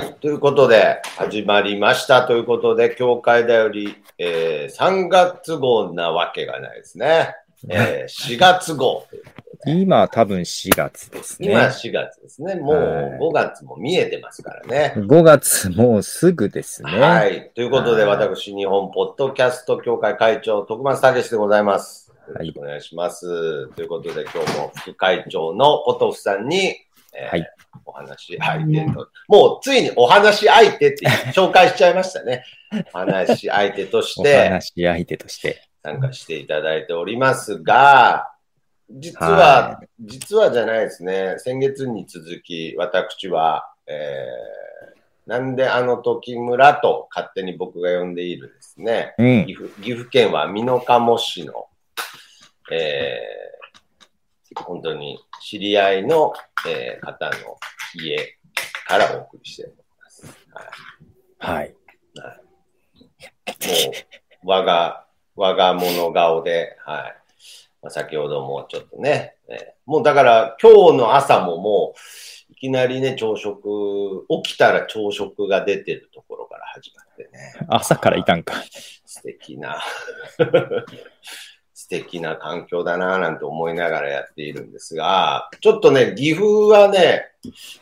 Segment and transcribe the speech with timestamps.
[0.00, 0.14] はい。
[0.20, 2.26] ということで、始まりました。
[2.26, 7.34] ということで、教会だより、えー、3月号なわけがないですね。
[7.66, 9.72] えー、 4月号ということで。
[9.72, 11.48] 今多分4月ですね。
[11.50, 12.56] 今4月ですね。
[12.56, 14.92] もうはい5月も見えてますからね。
[14.98, 16.90] 5月もうすぐですね。
[17.00, 17.50] はい。
[17.54, 22.12] ということで、はい私、日本ポッドキャスト協会会長、徳松武史でございます。
[22.28, 23.68] よはいろしくお願いします。
[23.68, 26.85] ということで、今日も副会長のポトフさんに、
[27.18, 27.50] えーはい
[27.84, 32.44] お話相手と、もうついにお話相手って紹介しちゃいましたね。
[32.92, 35.62] お話相手としおて話し相手として。
[35.82, 38.28] 参加していただいておりますが、
[38.90, 41.36] 実は、は実はじゃないですね。
[41.38, 49.14] 先月に続き、私は、えー、なんであの時村と勝手に僕が呼んでいるですね。
[49.18, 49.54] うん岐。
[49.54, 51.68] 阜岐阜県は美濃加茂市の、
[52.72, 56.32] えー、本当に知り合いの、
[56.68, 57.56] えー方の
[57.94, 58.36] 家
[58.86, 60.26] からお送りしております。
[60.50, 60.66] はい
[61.38, 61.74] はい。
[63.44, 63.90] も
[64.44, 67.16] う、我が、我が物顔で、はい。
[67.82, 77.54] まあ、先ほどもちょっとね、えーもうだから今日の朝ももう、いきなりね、朝食、起きたら朝食が出てるところから始まってね。
[77.68, 78.54] 朝からいたんか。
[79.04, 79.80] 素敵な、
[81.86, 87.28] 素敵な環境だなぁなんて思いながらやっているんですが、ちょっとね、岐阜はね、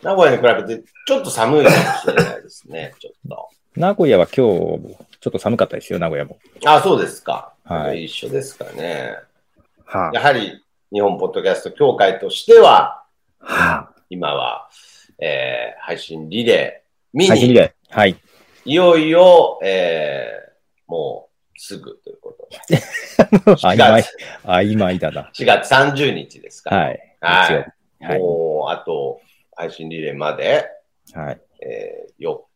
[0.03, 3.49] 名古屋に比べてちょっと寒いかもしれないですね、ちょっと。
[3.75, 6.39] 名古屋は今日、ちょっと寒かったですよ、名古屋も。
[6.67, 7.55] あ、そうですか。
[7.65, 9.17] はい一緒ですかね。
[9.87, 13.05] はやはり日本ポッドキャスト協会としては、
[13.39, 14.69] は今は、
[15.19, 17.75] えー配信リレー、ミ配信ニ、で。
[17.89, 18.17] はい。
[18.67, 20.45] いよいよ、えー
[20.87, 22.14] もうすぐと。
[23.63, 24.05] 曖昧、
[24.45, 25.31] 曖昧だな。
[25.35, 26.77] 4月30日ですから。
[26.77, 27.01] はい。
[27.21, 28.19] はいはい。
[28.19, 29.21] もう、あと、
[29.57, 30.69] 配信リレーまで、
[31.13, 31.41] はい。
[31.61, 32.47] えー、よ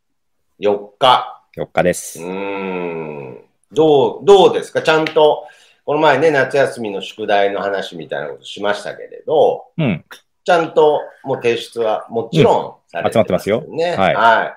[0.60, 1.42] 4日。
[1.56, 2.26] 4日ですう。
[2.26, 3.44] ーん。
[3.72, 4.82] どう、どうですか？
[4.82, 5.46] ちゃんと、
[5.84, 10.04] この前ね、夏休みの宿題の話みたいなことしましたけれど、うん。
[10.44, 13.97] ちゃんともう提出はもちろんされて集まってますよね。
[13.97, 14.56] はいは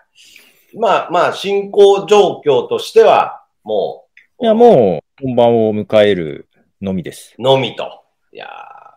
[0.74, 0.78] い。
[0.78, 4.06] まあまあ、進行状況としては、も
[4.40, 6.48] う、いや、もう、本番を迎える
[6.82, 7.36] のみです。
[7.38, 8.04] のみと。
[8.34, 8.48] いや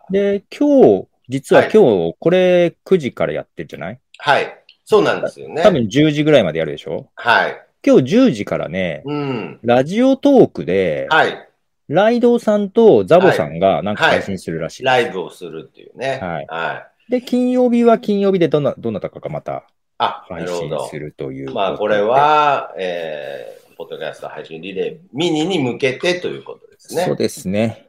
[0.09, 3.99] ーで、今日、実ははい今日、これ9時からやってるじゃない？
[4.17, 4.63] はい。
[4.85, 5.61] そうなんですよね。
[5.61, 7.09] 多分10時ぐらいまでやるでしょ？
[7.15, 7.61] はい。
[7.85, 9.59] 今日10時からね、うん。
[9.61, 11.47] ラジオトークで、はい。
[11.87, 14.83] ライドウさんとザボさんがなんか配信するらしい。
[14.83, 16.19] ライブをするっていうね。
[16.19, 17.11] はいはい。
[17.11, 19.67] で、金曜日は金曜日でどんな、どなたかがまた
[19.99, 20.99] 配信す。
[20.99, 21.53] るという。
[21.53, 27.05] まあ、これ、は、えー、ポッドキャスト配信リレーミニに向けてということですね。
[27.05, 27.87] そうですね。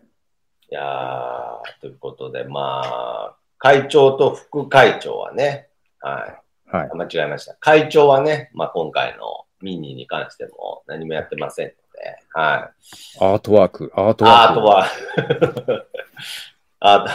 [0.71, 5.69] いやー、ということで、まあ、会長と副会長はね、
[6.01, 6.77] はい。
[6.77, 6.91] はい。
[6.95, 7.55] 間違えました。
[7.55, 11.77] 会長はね、まあ、今回のミニに関しても何もやってませんので、
[12.33, 12.71] は
[13.21, 13.25] い。
[13.25, 14.53] アートワーク、アートワーク。
[14.53, 15.87] アートは、
[16.81, 17.11] アート、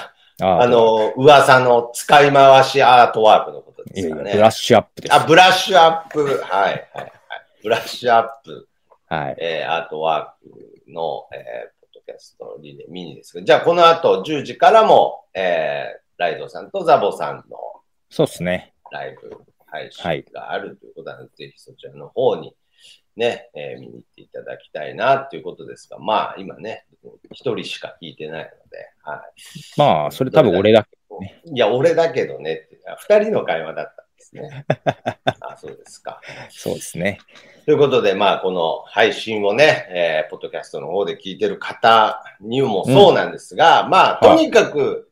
[0.45, 4.33] ああ、の、噂の使い回しアートワークのことですかね。
[4.33, 5.13] ブラッシュアップです。
[5.13, 7.11] あ、ブラッシュアップ、はい、はい、はい。
[7.61, 8.67] ブラッシュアップ、
[9.07, 9.35] はい。
[9.39, 17.43] えーアートワークの、えーポッドキャストリレーミニですが、じゃあこの後10時からも、えーライドさんとザボさんの
[18.09, 18.73] そうですね。
[18.91, 19.31] ライブ
[19.65, 22.55] 配信があるということなので、ぜひそちらの方に
[23.15, 26.85] ね、えー見に行っていただきたいなということですが、まあ今ね、
[27.31, 29.23] 一人しか聞いてないので、は
[29.77, 30.89] まあ、それ多分俺だけ。
[31.45, 31.55] い。
[31.55, 34.65] いや、俺だけどねって、あ二人の会話だったんですね。
[35.41, 36.21] あ、そうですか。
[36.49, 37.19] そうですね。
[37.65, 45.09] ということで、まあ、この配信をね、えーポッドキャストの方で聞いてる方にもそうなんですが、まあ、とにかく、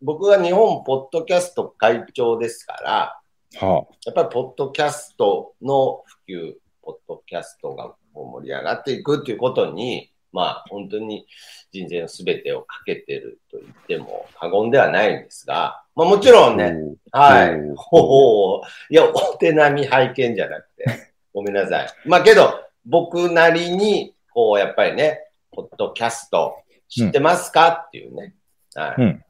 [0.00, 3.20] 僕が日本ポッドキャスト会長ですから、
[3.60, 11.26] はやっぱりポッドキャストの普及、ポッドキャストが盛り上がっていくということに、まあ、本当に
[11.72, 16.50] 人生の全てをかけてると言っても過言ではないんですが、まあ、もちろあ。
[16.50, 16.74] んね、
[17.12, 17.74] はいおー。
[17.76, 18.60] ほう。
[18.90, 20.84] いや、お手並み拝見じゃなくて、
[21.34, 21.88] ごめんなさい。
[22.06, 26.56] まあけど、僕なりに、こう、やっぱりね、ポッドキャスト
[26.88, 28.34] 知ってますか、っていうね。
[28.74, 29.02] はい。
[29.02, 29.24] うん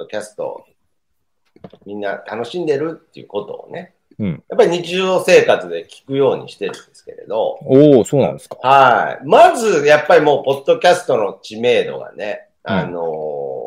[0.00, 0.64] ポッドキャスト、
[1.84, 4.44] みんな楽しんでるっていうことをね、うん。
[4.48, 8.56] やっぱり日常生活で聞くようにしてるんですけれど、おおそうなんですか。
[8.62, 9.26] はい。
[9.26, 13.60] まず、やっぱりもう、ポッドキャストの知名度がね、うんあのー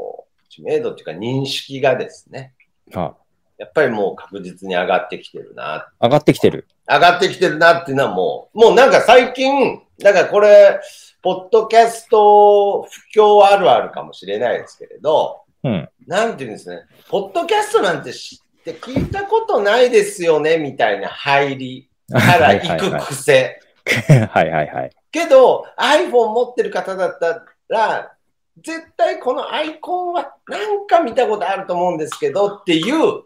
[0.53, 2.53] 知名度っていうか認識がですね、
[2.91, 3.15] は
[3.57, 5.89] やっぱりもう確実に上がってきてるな。
[5.99, 6.67] 上がってきてる。
[6.87, 10.79] 上がってきてるなっていうのはもう、もうなんか最近、だからこれ、
[11.23, 12.87] ポッドキャスト不
[13.19, 15.89] 況あるあるかもしれないですけれど、うん。
[16.05, 23.59] なんていうんですね、ポッドキャストなんて知っって聞いたことないですよね、みたいな入り から行く癖。
[24.31, 24.91] はいはいはい。
[25.11, 28.11] けど、iPhone 持ってる方だったら、
[28.61, 33.23] 絶対このアイコンはなんか見たことあると思うんですけどっていう、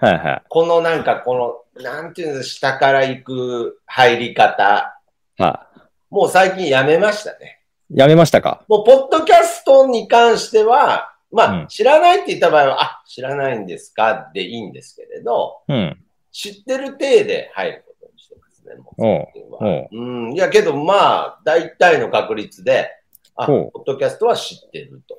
[0.00, 0.42] はいはい。
[0.48, 4.98] このなんかこの、なんていうんです下から行く入り方。
[5.38, 5.66] は
[6.10, 7.60] もう最近やめましたね。
[7.90, 8.62] やめましたか？
[8.68, 14.30] もう、ポッドキャストに関しては、まあ、うん知らないって言った場合は、あ、知らないんですか？
[14.32, 15.98] でいいんですけれど、うん。
[16.30, 19.28] 知ってる体で入ることにしてますね、も
[19.92, 22.90] うううん、いやけど、まあ、大体の確率で、
[23.36, 25.16] あ、ポッドキャストは知ってると。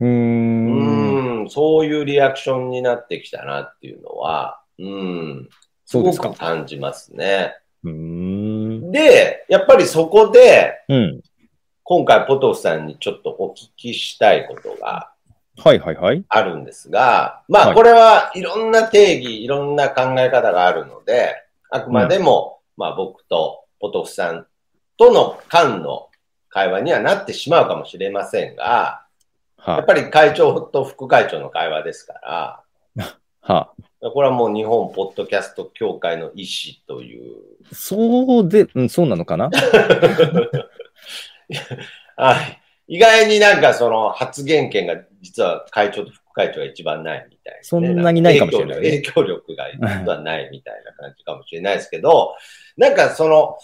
[0.00, 0.08] うー。
[0.08, 5.48] うんん、そういうリアクションになってきたなっていうのは、うん、
[5.86, 7.54] すごく感じますね。
[7.82, 8.92] うーん。
[8.92, 11.20] で、やっぱりそこで、うん。
[11.86, 15.12] 今回ポトフさんにちょっとお聞きしたいことが
[15.56, 16.24] はいはいはい。
[16.28, 17.74] あるんですが、まあはい。
[17.74, 21.36] これはいろんな定義、いろんな考え方があるので、
[21.70, 24.46] あくまでも、まあ僕とポトフさん
[24.96, 26.08] との間の
[26.48, 29.04] 会話にはなってしまうかもしれませんが、
[29.66, 32.62] やはっぱり会長と副会長の会話ですから、
[33.40, 33.70] は
[34.12, 37.36] これはもう日本ポッドキャスト協会の意思という、
[37.72, 39.50] そうで、うん、そうなのかな？
[42.16, 42.60] はい。
[42.86, 52.34] 意外になんかその発言権が実は会長と副会長が一番ないみたいなね、そんなにないかもしれないね影響力影響力が実はないみたいな感じかもしれないですけど、
[52.76, 53.56] なんかその、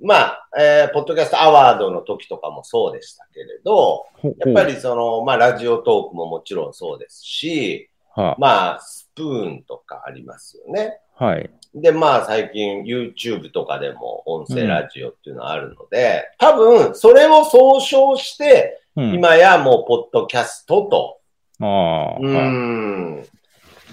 [0.00, 11.00] まあ、えーポッドキャストアワードの時とかもそうでしたけれど、ほやっぱりその、まあ、ラジオトークももちろんそうですし、はまあ、スプーンとかありますよね。
[11.14, 11.50] はい。
[11.76, 21.18] で、まあ最近 YouTube とかでも音声ラジオっていうのはあるので、多分それを総称して、うん、今やもうポッドキャストと、
[21.60, 23.26] ああ、うん、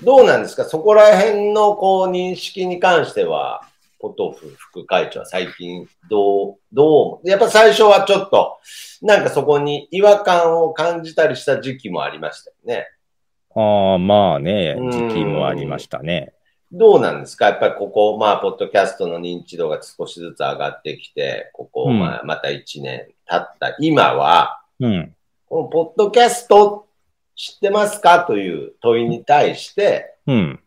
[0.01, 0.63] どうなんですか？
[0.63, 3.62] そこら辺のこう認識に関しては、
[4.00, 8.59] ポトフ副会長は最近どう、どう、やっぱ最初はちょっと、
[9.01, 12.88] なんかそこに違和感を感じたりした時期もありましたよね。
[13.56, 14.91] ああ、まあねう、ん。
[14.91, 16.33] 時期もありましたね。
[16.75, 17.45] どうなんですか？
[17.45, 21.99] やっぱりここ、まあ、ポッドキャストの認知度が少しずつ上がってきて、ここ、うん。
[21.99, 23.75] まあ、また1年経った。
[23.79, 25.15] 今は、うん。
[25.47, 26.87] このポッドキャスト
[27.35, 28.25] 知ってますか？
[28.25, 30.59] という問いに対して、うん。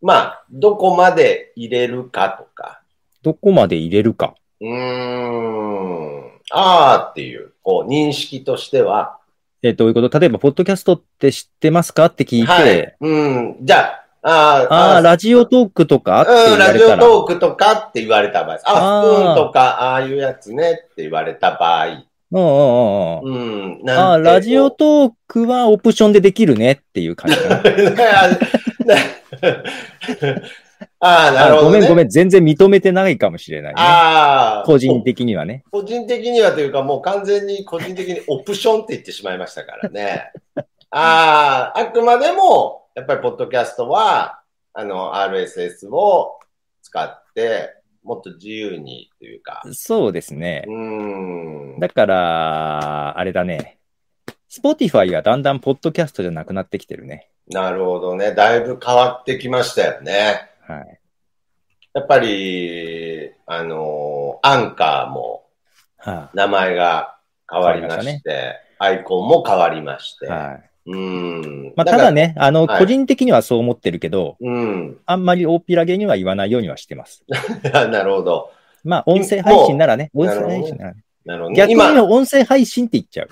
[0.00, 2.80] まあ、どこまで入れるかとか、
[3.22, 4.34] どこまで入れるか。
[4.60, 9.18] うーん、あーっていう、こう、認識としては、
[9.60, 10.18] え、どういうこと？
[10.20, 12.06] 例えば、ポッドキャストって知ってますか？
[12.06, 12.96] って聞いて、はい。
[13.00, 21.86] うん、じゃあ、あーああ、ラジオトークとかうん、わラジオトークとかって言われた場合、あ、スプあーーンとか、ああいうやつねって言われた場合、
[22.30, 23.38] うんうんうんう
[23.76, 23.80] ん。
[23.80, 27.36] うん、ああ、ラジオトークはオプションでできるねっていう感じ。
[31.00, 31.78] ああ、なるほど、ね。
[31.78, 33.80] ごめんごめん、全然認めてないかもしれないね。
[33.80, 35.64] ああ、個人的にはね。
[35.70, 40.32] 個人的にはというか、もう完全に個人的にオプションって言ってしまいましたからね。
[40.90, 44.40] ああ、あくまでも、やっぱりポッドキャストは、
[44.72, 46.40] あの、RSS を
[46.82, 50.70] 使って、もっと自由にというか、そうですねう。
[50.70, 51.78] ーん。
[51.78, 53.78] だから、あれだね。
[54.50, 57.30] Spotify がだんだんポッドキャストじゃなくなってきてるね。
[57.46, 58.34] なるほどね。
[58.34, 60.50] だいぶ変わってきましたよね。
[60.66, 61.00] はい。
[61.94, 65.46] やっぱり、あの、アンカーも
[65.98, 67.16] は名前が
[67.48, 70.26] 変わりまして、アイコンも変わりまして。
[70.26, 70.28] い。
[70.28, 70.70] はい。
[70.88, 71.72] うーん。
[71.76, 74.98] まあ、ただね、あの、はい個人的にはそう思ってるけど、うん。
[75.04, 77.24] あんまり大っぴらげには言わないようにはしてます。
[77.62, 78.50] なるほど。
[78.84, 81.04] まあ、音声配信ならね、音声配信ならね。
[81.24, 81.56] なるほど、ね。
[81.56, 83.28] 逆に今、音声配信って言っちゃう。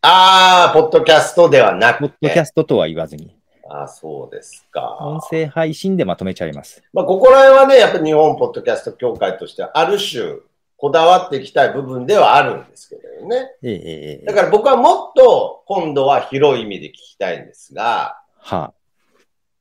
[0.00, 2.28] ああ、ポッドキャストではなポッくて。
[2.28, 3.36] ドキャストとは言わずに。
[3.68, 4.96] ああ、そうですか。
[5.00, 6.82] 音声配信でまとめちゃいます。
[6.92, 10.38] まあ、ここら辺はね、やっぱり日本ポッドキャスト協会としては、ある種、
[10.78, 14.24] こだわっていきたい部分ではあるんですけれどね。
[14.24, 18.74] だから僕はもっと今度は広い意味で聞きたいんですが、はあ、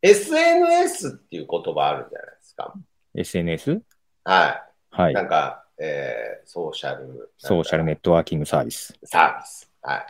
[0.03, 2.73] SNS っていう言葉あるじゃないですか。
[3.15, 3.81] SNS?
[4.23, 4.63] は。
[4.91, 5.15] はいい。
[5.15, 7.31] なんか、えー、ソーシャル。
[7.39, 8.93] ソーシャルネットワーキングサービス。
[9.03, 9.71] サービス。
[9.81, 10.05] はい。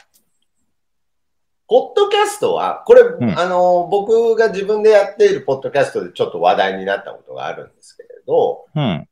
[1.70, 9.08] ポッドキャストは、これ、んあの、僕が自分でやっているポッドキャストでちょっと話題になったことがあるんですけれど、うん。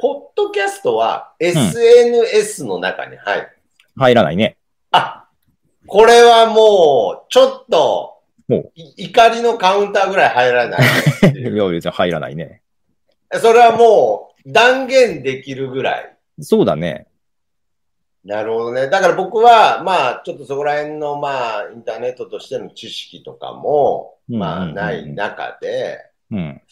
[0.00, 3.48] ポッドキャストは SNS の中に入る。
[3.96, 4.56] 入らないね。
[4.92, 5.28] あ、
[5.86, 10.80] これはもう、ちょっとも、い怒りのカウンターぐらい入らない
[11.34, 11.56] い。
[11.56, 12.62] や、別に入らないね。
[13.34, 16.16] それはもう、断言できるぐらい。
[16.40, 17.06] そうだね。
[18.24, 18.88] なるほどね。
[18.88, 25.98] だから僕は、まあ、ちょっとそこら辺の、まあ、インターネットとしての知識とかも、まあ、ない中で、
[26.30, 26.62] うん。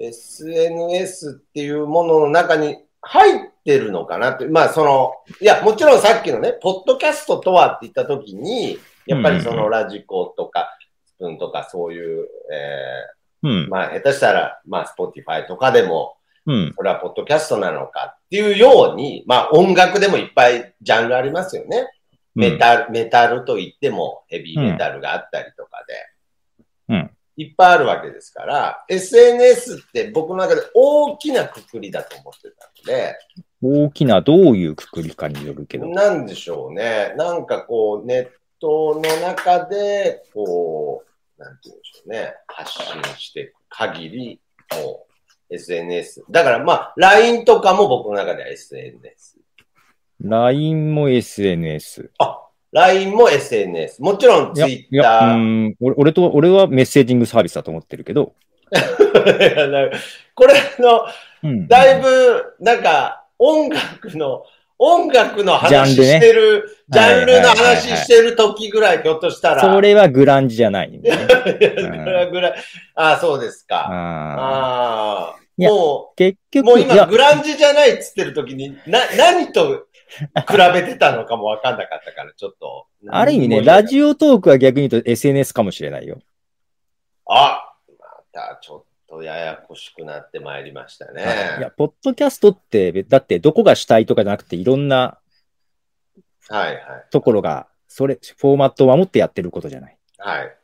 [0.00, 4.46] SNS っていうものの中に入ってるのかなって。
[4.46, 10.70] まあ、その、いや、もちろんさっきのね、ポッドキャストとはって言ったときに、やっぱりそうんうんうの radiko とか、
[11.06, 13.68] スプーンとかそういう、えうんー、。
[13.68, 16.16] まあ、下手したら、まあ、 Spotify とかでも、
[16.46, 16.74] うん。
[16.76, 21.88] それはポッドキャストなのかっていうように、まあ、音楽でもいっぱいジャンルありますよね。
[22.34, 25.84] メタル、メタルと言ってもヘビーメタルがあったりとか
[26.88, 26.94] で。
[26.94, 27.10] うん。
[27.40, 33.16] いっぱいあるわけですから、SNS って僕の中で大きなくくりだと思ってたので、
[33.62, 35.88] 大きなどういうくくりかによるけど。
[35.88, 37.14] なんでしょうね。
[37.16, 38.28] なんかこう、ネッ
[38.60, 41.02] トの中で、こ
[41.38, 42.34] う、なんて言うんでしょうね。
[42.46, 44.40] 発信していく限り、
[44.82, 45.06] も
[45.50, 46.24] う、SNS。
[46.30, 49.38] だからまあ、LINE とかも僕の中では SNS。
[50.20, 52.10] LINE も SNS。
[52.18, 52.38] あ、
[52.72, 54.02] LINE も SNS。
[54.02, 54.96] もちろんいや、い Twitter。
[54.96, 58.34] や、うん、俺俺と、俺はメッセージングサービスだと思ってるけど。
[60.34, 61.06] これの、
[61.42, 61.68] うん。
[61.68, 64.44] だいぶ、なんか、音楽の、
[64.78, 69.60] 音楽の話してる、ジャンルの話してる時ぐらい、ひょっとしたら。
[69.60, 71.00] それはグランジじゃないね。
[71.00, 72.54] ぐらいぐらい。
[72.94, 73.88] ああ、そうですか。
[73.90, 79.86] ああも結う、も局、いやう今、グランジじゃないっつってる時に、な、 何と
[80.48, 82.86] 比べてたのかもわかんなかったから、ちょっと。
[83.08, 86.18] ある意味ね、ラジオトークは逆に言うと SNS かもしれないよ。
[87.26, 91.22] あ、またちょっとややこしくなってまいりましたね。
[91.58, 95.18] いや、ポッドキャストって、だってどこが主体とかじゃなくて、いろんな
[96.50, 96.80] はいはい。
[97.10, 99.96] ところが、それ、フォーマットを守ってやってることじゃない。
[100.18, 100.56] はい。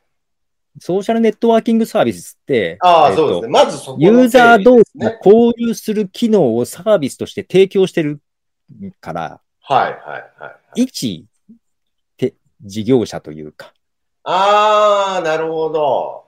[0.79, 3.47] ソーシャルネットワーキングサービスって、ああ、えっとそうですね。
[3.47, 5.19] まずそこのユーザー同士がね。
[5.25, 8.21] 交流する機能をサービスとして提供してる
[8.99, 10.83] から、はいはいはい。
[10.83, 11.25] 一
[12.17, 13.73] て事業者というか、
[14.23, 16.27] ああ、なるほど。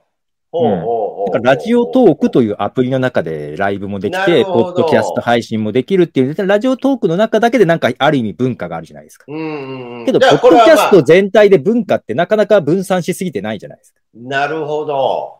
[0.52, 9.26] ほうほうほうだからラジオトークというアプリの中でライブもできなて、ポッドキャスト配信もできるっていう、ラジオトークの中だけでなんかある意味文化があるじゃないですか。
[9.28, 10.06] うんうんうん。
[10.06, 14.00] けど、じポッドキャスト全体で文化ってなかなか分散しすぎてないじゃないですか。
[14.14, 15.38] なるほど。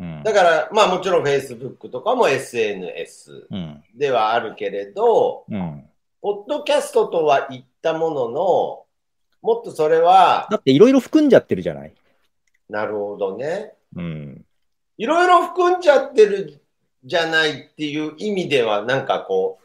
[0.00, 0.22] うん。
[0.24, 3.82] だから、まあもちろん Facebook とかも SNS うん。
[3.94, 5.84] ではあるけれど、うん。
[6.22, 8.84] ポッドキャストとは言ったものの、
[9.42, 11.92] もっとそれは、だっていろいろ含んじゃってるじゃない？
[12.70, 13.74] なるほどね。
[13.96, 14.44] うん。
[14.98, 16.62] いろいろ含んじゃってる
[17.04, 19.62] じゃないっていう意味では、なんかこう、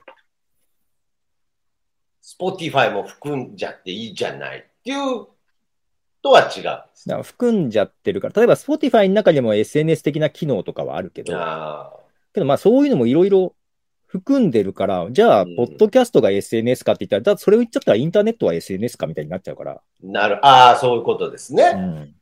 [2.23, 5.27] Spotify も含んじゃっていいじゃないっていう
[6.23, 11.93] とは違うだから含んじゃってるから、例えば Spotify の中にも SNS 的な機能とかはあるけど、あ
[12.33, 13.53] けどまあそういうのもいろいろ
[14.07, 21.63] 含んでるから、じゃあ、うんポッドキャストが SNS かって言ったら、だそれを言っちゃったらインターネットは SNS かみたいになっちゃうから、ーなる、ああ、そういうことですね。
[21.75, 22.15] うん、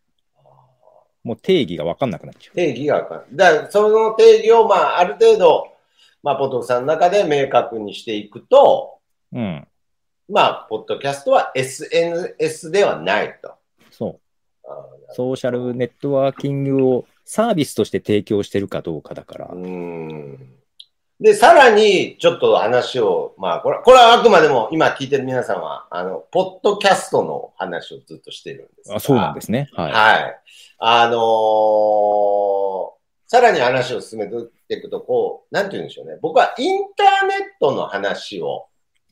[1.24, 2.56] もう定義がわかんなくなっちゃう。
[2.56, 3.26] 定義がわかる。
[3.34, 5.68] だから、その定義を、まあ、ある程度、
[6.24, 9.00] まあ、ポトフさんの中で明確にしていくと、
[9.32, 9.68] うん。
[10.28, 13.54] まあ、ポッドキャストは SNS ではないと。
[13.92, 14.20] そう。
[14.68, 19.58] あソーシャルネットワーキングをサービスとして提供してるかどうかだからーう。
[19.58, 20.55] ん。
[21.20, 28.98] で、さらに、ちょっと話を、まあ、これ、これはあくまでも、今聞いてる皆さんは、あの、ポッドキャストの話をずっとしてるんですが。
[28.98, 29.70] あそうなんですね。
[29.74, 29.92] はい。
[29.92, 30.42] はい。
[30.80, 32.96] あのー
[33.28, 34.36] さらに話を進めて
[34.70, 36.18] いくと、こう、なんて言うんでしょうね。
[36.22, 38.68] 僕はインターネットの話を、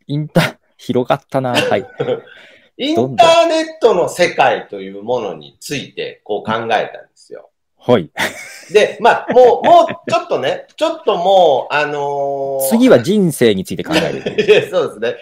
[0.07, 1.53] インター、広がったな。
[1.53, 1.85] はい。
[2.77, 6.89] インターネットの世界というものについて、こう考えたんで。
[7.85, 8.09] はい。
[8.71, 14.69] で、まあ、もう、もう、ちょっとね、ちょっともう、あのー次は人生について考える。
[14.69, 15.17] そうですね。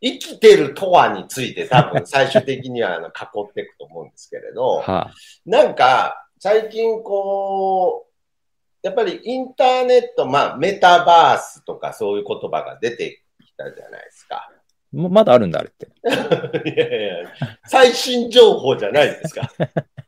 [0.00, 3.10] 生きてるとはについて多分 最終的にはあの囲
[3.48, 5.10] っていくと思うんですけれど、は
[5.44, 14.50] なんか最近こう、やっぱりインターネット、まあメタバースとかそういう言葉が出てきたじゃないですか。
[14.92, 15.88] まだあるんだ、あれって。
[16.70, 17.30] いやいや、
[17.66, 19.50] 最新情報じゃないですか。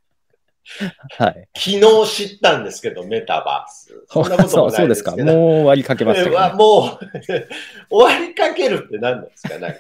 [1.19, 1.49] はい。
[1.57, 4.05] 昨日知ったんですけど、メタバース。
[4.09, 5.17] そんなこともなそうですか。
[5.17, 7.07] もう終わりかけましたけどはね、もう、
[7.91, 9.79] 終わりかけるって何なんですかなんか。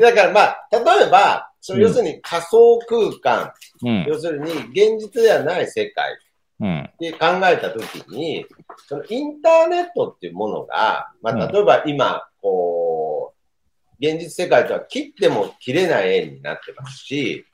[0.00, 3.52] だからまあ、例えば、その要するに仮想空間、
[3.82, 4.04] うん。
[4.08, 6.18] 要するに現実ではない世界
[6.60, 6.80] うん。
[6.80, 8.46] って考えたときに、
[8.88, 17.44] そのインターネットっていうものが、まあ、うん例えば今、こう、現実世界とは切っても切れない円になってますし、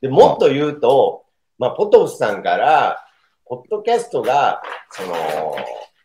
[0.00, 1.24] でもっと言うと、
[1.62, 3.06] まあ、ポトフさんから、
[3.46, 5.14] ポッドキャストが、その、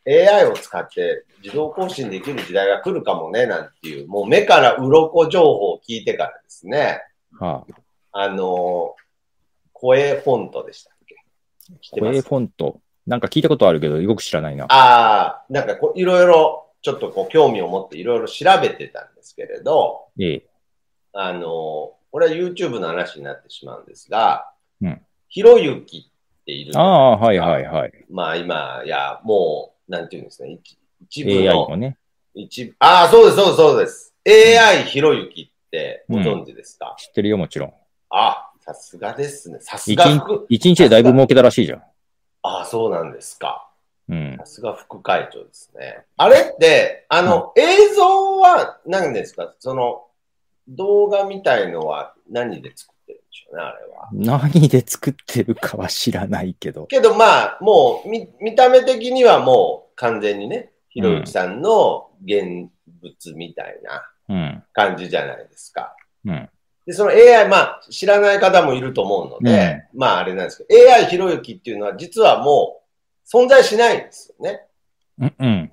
[0.06, 7.02] AI を使って自動更新できる時代が来るかもね、なんていう、もう目から鱗情報を聞いてからですね、
[7.40, 7.66] は
[8.12, 8.96] あ、あの、
[9.74, 11.16] 声フォントでしたっけ？
[12.00, 12.30] 声す？
[12.30, 12.80] フォント？
[13.08, 14.66] なんか聞いたことあるけど、よく知らないな。
[14.66, 20.46] ああ、なんかこういろいろ、ちょっとこう興味を持っていろいろ調べてたんですけれど、ええ。
[21.14, 28.06] あの、これは YouTube の話になってしまうんですが、うんひろゆきっているああ、はいはいはい。
[28.10, 31.98] まあ今や、もう、なんていうんですかね、一一部 AI のも、ね。
[32.34, 34.14] 一部、ああ、そうです、そうです、そうです。
[34.60, 37.74] AI ひろゆきってご存知ですか、知ってるよ、もちろん。
[38.10, 39.60] あ、さすがですね。
[39.62, 41.84] さすが副、一日でだいぶ儲けたらしいじゃん。
[42.44, 43.70] ああ、そうなんですか。
[44.10, 44.46] うんさ。
[44.46, 46.06] すが副会長ですね。
[46.16, 49.54] あれって、あの、映像は何ですか？
[49.60, 50.06] その、
[50.70, 54.10] 動画みたいのは何で作ってるんでしょうね、あれは。
[54.14, 56.86] 何で作ってるかは知らないけど。
[56.88, 62.70] けどまあ、もう見、見た目的にはもう完全にね、ひろゆきさんの現
[63.02, 64.64] 物みたいなうん。
[64.74, 65.96] 感じじゃないですか。
[66.26, 66.50] うん。
[66.86, 72.82] で、その AI、まあ、知らない方もいると思うので、まあ、あれなんですけど、AI ひろゆきっていうのは実はも
[73.26, 74.66] う存在しないんですよね。
[75.20, 75.36] うん。
[75.40, 75.72] うん。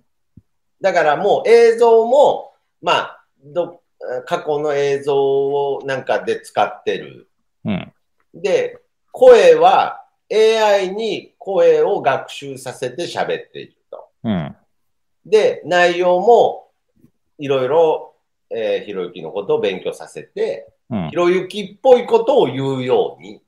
[0.80, 3.80] だからもう映像も、まあ、ど、
[4.26, 7.28] 過去の映像をなんかで使ってる。
[7.64, 7.92] うん。
[8.34, 8.78] で、
[9.12, 14.08] 声は AI に声を学習させて喋っていると。
[14.24, 14.56] うん。
[15.26, 16.70] で、内容も
[17.38, 18.14] いろいろ、
[18.50, 21.16] えーひろゆきのことを勉強させて、うんひ。
[21.16, 23.40] ろゆきっぽいことを言うように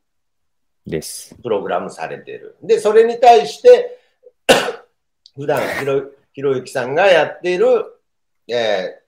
[0.87, 1.35] です。
[1.43, 2.57] プログラムされてる。
[2.63, 3.99] で、それに対して、
[5.35, 7.67] 普段ひろひろゆきさんがやっている、
[8.49, 9.06] えー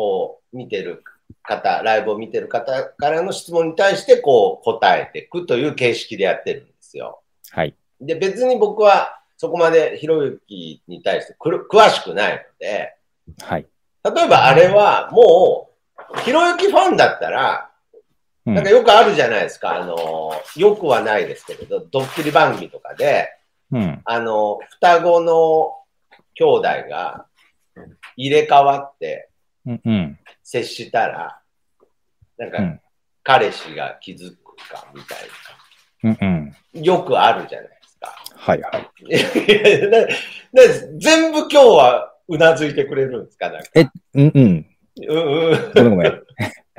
[0.00, 1.04] こう、見てる
[1.42, 7.20] 方、ライブを見てる方からの質問に対して、こう、答えていくという形式でやってるんですよ。
[7.50, 7.74] はい。
[8.00, 12.94] で、別に僕はそこまでひろゆきに対して詳しくないので、
[13.42, 13.66] はい。
[14.02, 15.68] 例えばあれはも
[16.16, 17.66] う、ひろゆきファンだったら、
[18.46, 19.76] うんなんかよくあるじゃないですか。
[19.76, 23.28] あの、よくはないですけれど、ドッキリ番組とかで、
[23.70, 24.00] うん。
[24.02, 25.74] あの、双子の
[26.34, 27.26] 兄弟が
[28.16, 29.29] 入れ替わって
[29.66, 29.80] うん。
[29.84, 30.18] うん。
[30.42, 31.40] 接したら、
[32.38, 32.80] なんかうん
[33.22, 35.18] 彼氏が気づくかみたい
[36.04, 36.18] うん。
[36.20, 36.56] うん。
[36.74, 36.80] な。
[36.80, 38.14] よくあるじゃないですか。
[38.36, 38.90] はいはい。
[40.98, 43.50] 全部今日はうなずいてくれるんですか？
[43.50, 43.68] なんか
[44.14, 44.66] うんうん。
[45.06, 45.72] うんうん。
[45.74, 46.22] ごめんごめん。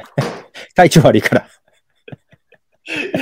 [0.76, 1.48] 体調悪いから。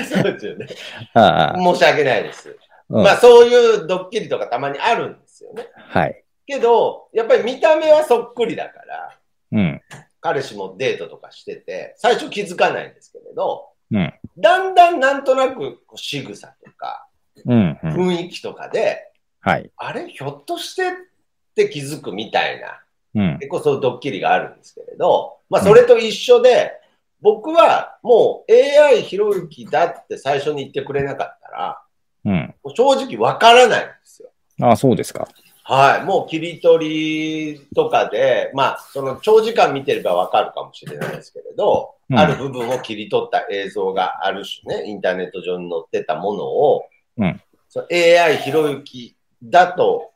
[0.05, 0.67] そうですよね。
[1.13, 1.57] ああ。
[1.57, 2.49] 申し訳ないです。
[2.89, 5.67] うんまあそういうドッキリとかたまにあるんですよね。
[5.75, 6.23] はい。
[6.47, 9.18] けど、やっぱり見た目はそっくりだから、
[9.51, 9.81] うん。
[10.21, 14.13] 彼氏もデートとかしてて、最初気づかないんですけれど、うん。
[14.37, 17.07] だんだんなんとなく仕草とか
[17.45, 17.79] うん。
[17.81, 18.11] うん。
[18.11, 19.71] 雰囲気とかで、はい。
[19.77, 20.91] あれひょっとしてっ
[21.55, 22.81] て気づくみたいな、
[23.15, 23.37] うん。
[23.39, 26.73] 結構そういうドッキリがあるんですけれど、まあそれと一緒で、
[27.21, 31.81] 僕はもう AI ひろゆきだって最初に言ってくれなかったら、
[32.25, 32.55] うん。
[32.75, 34.29] 正直わからないんですよ。
[34.61, 35.27] ああ、そうですか。
[35.69, 36.03] はい。
[36.03, 46.85] もう切り取りとかで、まあ、その長時間見てればわかるかもしれないですけれど、うんある部分を切り取った映像がある種ね、インターネット上に載ってたものを、
[47.17, 50.09] うんその AI ひろゆきだと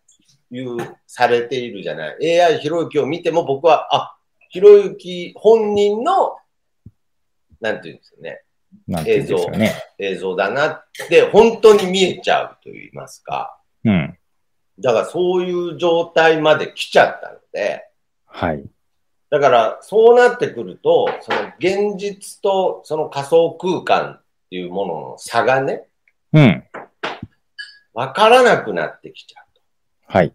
[0.49, 2.41] いう、されているじゃない。
[2.41, 4.17] AI ひろゆきを見ても僕は、あ、
[4.49, 6.35] ひろゆき本人の、
[7.61, 8.41] なんていうんですかね、
[8.87, 9.73] なんていうんですよね。
[9.99, 13.55] 映像だなって本当に見えちゃうと言いますか。
[13.85, 14.17] うん。
[14.79, 17.87] だからそういう状態まで来ちゃったので、
[18.25, 18.65] はい。
[19.29, 25.87] だからそうなってくると、その現実とその仮想空間っていうものの差がね、
[26.33, 26.63] うん。
[27.93, 29.61] わからなくなってきちゃうと。
[30.07, 30.33] はい。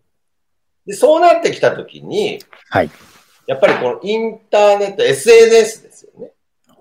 [0.86, 2.38] で、そうなってきたときに、
[2.70, 2.90] はい。
[3.46, 6.30] やっぱりこのインターネット、SNS ですよね。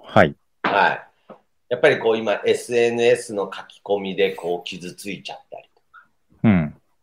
[0.04, 0.36] はい。
[0.64, 1.08] はい。
[1.70, 5.67] やっぱりこう今 SNS の書き込みでこう傷ついちゃったり。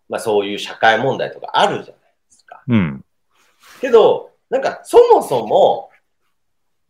[0.08, 2.62] まあそういう社会問題とかあるじゃないですか。
[2.66, 3.04] うん。
[3.80, 5.90] けど、なんかそもそも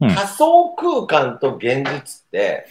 [0.01, 2.67] うん仮想空間と現実って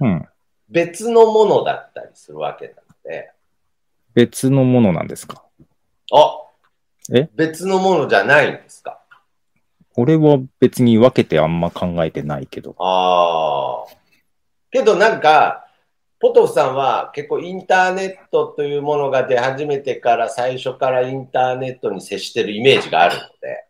[0.00, 0.28] うん。
[0.70, 3.32] 別のものだったりするわけなので、
[4.12, 5.42] 別のものなんですか？
[6.12, 6.42] あ
[7.14, 7.30] え？
[7.34, 9.00] 別のものじゃないんですか
[9.96, 12.74] 俺は別に分けてあんま考えてないけど。
[12.78, 13.96] ああ。
[14.70, 15.67] けどなんか、
[16.20, 23.64] ポトフさんは結構インターネットというものが出始めてから最初からインターネットに接してるイメージがあるので、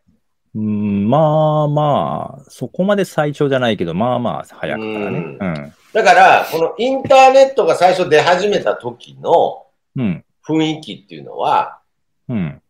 [0.55, 5.37] うん、まあまあ、そこまで最初じゃないけど、まあまあ、早くからね。
[5.39, 5.73] うん。
[5.93, 10.25] だから、このインターネットが最初出始めた時のうん。
[10.43, 11.79] 雰囲気っていうのは、
[12.27, 12.61] うん。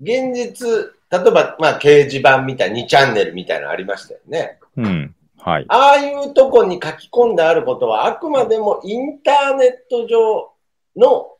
[0.00, 0.68] 現実、
[1.10, 4.58] 例えば、まあ、掲示板みたい、2チャンネルみたいなのありましたよね。
[4.76, 5.14] うん。
[5.46, 5.66] はい。
[5.68, 10.52] ああいうとこに書き込んであることは、あくまでもインターネット上
[10.96, 11.36] の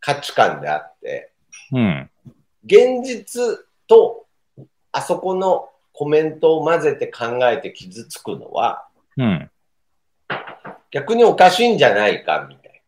[0.00, 1.32] 価値観であって、
[1.72, 2.10] うん。
[2.64, 3.42] 現実
[3.86, 4.26] と
[4.92, 9.50] あそこのコメントを混ぜて考えて傷つくのは、うん。
[10.90, 12.82] 逆におかしいんじゃないか、みたい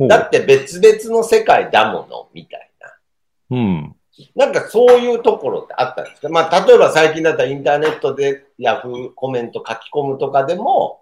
[0.00, 0.16] な。
[0.18, 3.56] だって別々の世界だもの、みたいな。
[3.56, 3.96] うん。
[4.34, 6.28] なんかそういうところってあったんですか？
[6.28, 11.00] まあ、例えば最近だったらインターネットでヤフーコメント書き込むとかでも、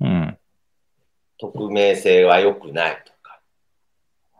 [0.00, 0.38] うん。
[1.38, 3.40] 匿名性は良くないとか。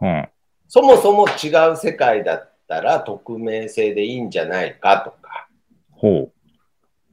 [0.01, 0.29] うん。
[0.69, 5.49] そもそも違う世界だったら匿名性でいいんじゃないかとか。
[5.91, 6.33] ほう。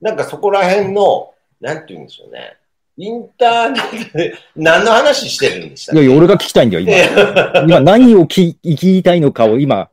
[0.01, 2.55] なんかそこら辺の、なんて言うんでしょうね。
[2.97, 6.91] インターネットで何の話してるんでしたいやいや、俺が聞きたいんだよ、今。
[6.93, 9.89] え 今何を聞き聞きたいのかを今、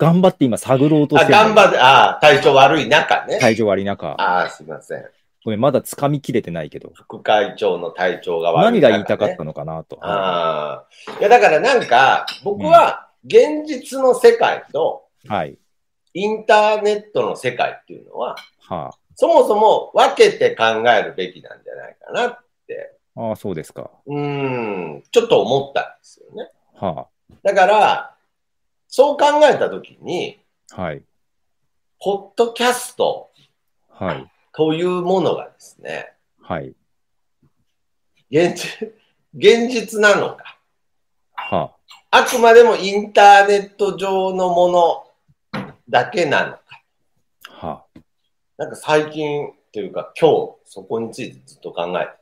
[0.00, 1.38] 頑張って今探ろうとしあ、てる。
[1.38, 3.38] 頑張って、あ体調悪い中ね。
[3.40, 4.14] 体調悪い中。
[4.18, 5.04] あすいません。
[5.44, 6.90] ごめん、まだ掴みきれてないけど。
[6.94, 9.98] 副会長の体調が悪い中、何が言いたかったのかなと。
[10.00, 11.14] ああ。
[11.18, 15.58] いや、だからなんか、僕は現実の世界とはい。
[16.14, 23.28] インターネットの世界っていうのは、はそもそも分けて考えるべきなんじゃないかなって、あ。
[23.28, 23.90] ああ、そうですか。
[24.06, 26.50] うーん、ちょっと思ったんですよね。
[26.74, 27.06] は
[27.42, 28.14] だから、
[28.90, 30.40] そう考えたときに、
[30.72, 30.82] あ。
[30.82, 31.02] はい。
[32.00, 33.30] ポッドキャスト
[33.88, 34.30] はい。
[34.52, 36.74] というものがですね、はい。
[38.30, 38.88] 現実、
[39.34, 40.58] 現実なのか、
[41.34, 41.76] は
[42.10, 44.68] あくまでもインターネット上のも
[45.52, 46.60] のだけなのか。
[47.60, 47.66] あ。
[47.66, 47.84] は
[48.56, 52.12] なんか最近というか今日そこについてずっと考えて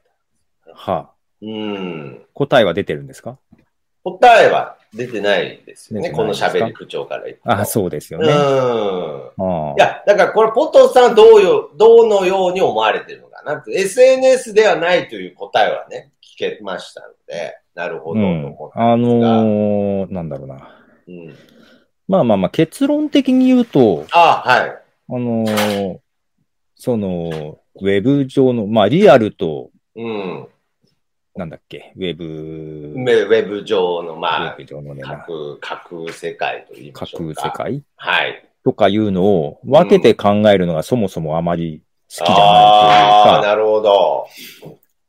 [0.66, 0.72] た。
[0.72, 0.74] あ。
[0.74, 1.10] はあ。
[1.40, 2.26] うーん。
[2.34, 3.38] 答えは出てるんですか？
[4.04, 6.10] 答えは出てないですよね。
[6.10, 7.52] この喋り口調から言っても。
[7.54, 8.28] ああ、そうですようね。
[8.28, 9.70] ーん。
[9.70, 18.70] あいや、だからこれ、ポトさんはどうよ、どのように思われてるのかな SNS ではないという答えはね、聞けましたので、なるほどとうん思っ。
[18.72, 18.96] たあ。
[18.96, 20.68] のー、なんだろうな。
[21.08, 21.34] うん
[22.08, 24.70] まあまあまあ、結論的に言うと、あ、はい。
[24.70, 25.98] あのー
[26.74, 30.48] その、ウェブ上の、まあ、リアルと、うん。
[31.38, 37.42] なんだっけ、ウェブ、ウェブ上の、ウまェブ上のね、架空、世界と言いましょうか。
[37.42, 37.82] 架空世界？
[37.96, 38.44] はい。
[38.64, 42.42] とかいうのを分けて考えるのがそもそもあまり好きじゃな
[43.20, 44.26] いというか、なるほど。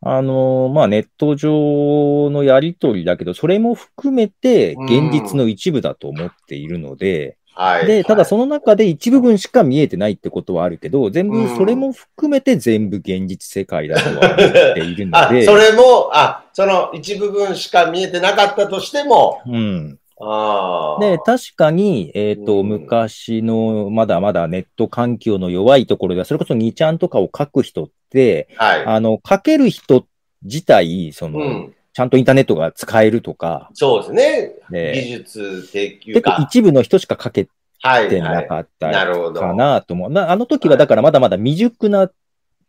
[0.01, 7.87] あのーまあ、ネット上のやりとりだけど、それも含めて現実の一部だと思っているので、はい。
[7.87, 14.35] で、ただはいその中で一部分しか見えてないってことはあるけど、全部、それも含めて全部現実世界だとは思っ
[14.73, 19.99] ているの あ、で、それも、あ、その一部分しか見えてなかったとしても、うん。
[20.21, 21.01] ああ。
[21.01, 28.85] で、確かに、えっ、と、うん昔の、まだまだネット環境の弱いところでは、それこそ2ちゃんとかを書く人って、はい。
[28.85, 30.05] あの、書ける人
[30.43, 31.75] 自体、その、うん。
[31.99, 34.53] ちゃんとインターネットが使えるとか、そうですね。
[34.69, 36.37] 技で、術提供結構か。
[36.43, 37.49] 一部の人しか書け
[37.81, 38.07] はい。
[38.07, 38.31] ては。
[38.35, 38.89] ないかった
[39.33, 40.09] かなと思う。
[40.09, 42.09] なあの時はだからまだまだ未熟な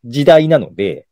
[0.04, 1.06] 時代なので、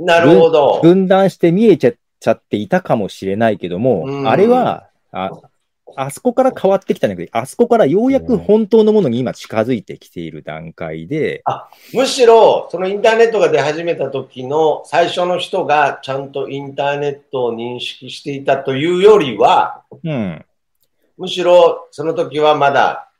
[0.00, 0.80] なるほど。
[0.82, 5.30] 分断して見えちゃちゃっていたかもしれないけども、うんあれは、あ、
[5.96, 11.42] あそこから変わってきたんだけど、あそこからようやく本当のものに今近づいてきている段階で、
[11.92, 20.44] むしろ、そのインターネットが出始めた時の最初の人がちゃんとインターネットを認識していたというよりは、うん。
[21.18, 23.10] むしろその時はまだ、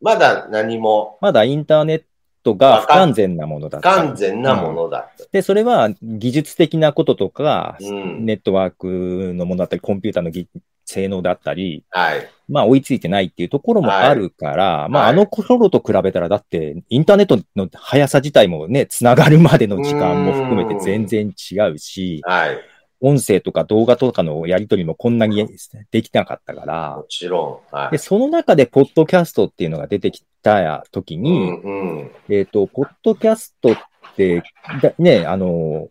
[0.00, 2.02] まだ何もまだインターネッ
[2.42, 3.90] トが不完全なものだった。
[3.90, 5.24] 完全なものだった。
[5.32, 10.48] で、それは技術的なこととか、うんネットワークのものだったり、コンピューターのぎ
[10.86, 12.30] 性能だったり、はい。
[12.48, 22.58] まあ追いついてないっていうところもあるから、まあはいあの頃と比べたらだってインターネットの速さ自体もね、つながるまでの時間も含めて全然違うし、はい。
[23.00, 25.46] 音声とか動画とかのやり取りもこんなに
[25.90, 27.76] できなかったからも、ちろん。
[27.76, 27.98] はで、い。
[27.98, 31.70] その中でポッドキャストっていうのが出てきた時うに、んう
[32.04, 32.10] ん。
[32.30, 33.76] えっ、と、ポッドキャストっ
[34.16, 34.42] て、
[34.80, 35.88] だね、あの、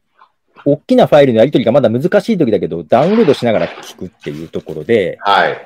[0.66, 5.58] 大きなファイルのやり取りがまだ難しい時だけど、ダウンロードしながら聞くっていうところで、はい。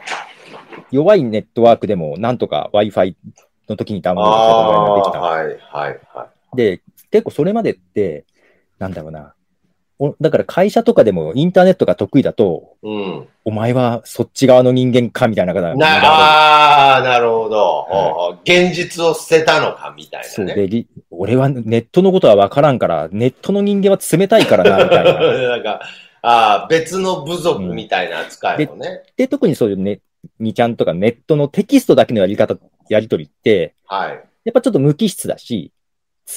[0.91, 3.15] 弱いネットワークでもなんとか Wi-Fi
[3.69, 5.73] の時にダウンあロードしたができあ、た。
[5.73, 6.81] はい、はい、はで、
[7.11, 8.25] 結構それまでって、
[8.77, 9.33] なんだろうな。
[10.01, 12.87] おだから会社とかでもインターネットが得意だと、い。
[12.87, 13.27] うん。
[13.43, 20.61] お前はそっち側の人間かみたいな方な、ああ、なるほど、ほうほう現実を捨てたのかみたいそうなね。
[20.61, 25.13] で、り俺はネットのことは分からんから、ネットの人間は冷たいからな、みたいな。
[25.49, 25.81] なんか、
[26.21, 29.03] ああ、別の部族みたいな扱いをね。
[29.17, 29.99] で、特にそういうね、
[30.39, 32.55] 2ちゃんとかネットのテキストだけのやり方
[32.89, 34.23] やりとりって、はい。
[34.45, 35.71] やっぱちょっと無機質だし、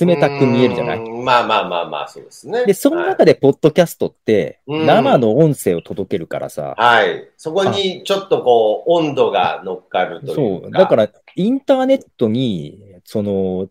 [0.01, 0.99] 冷たく見えるじゃない？
[0.99, 2.65] まあまあまあまあ、そうですね。
[2.65, 7.29] で、そのはい中で、ポッドキャストって、うん生の音声を届けるからさ、はい。
[7.37, 10.79] そこにちょっとこう、温度が乗っかるといそうう、か。
[10.79, 13.69] だから、インターネットに、その、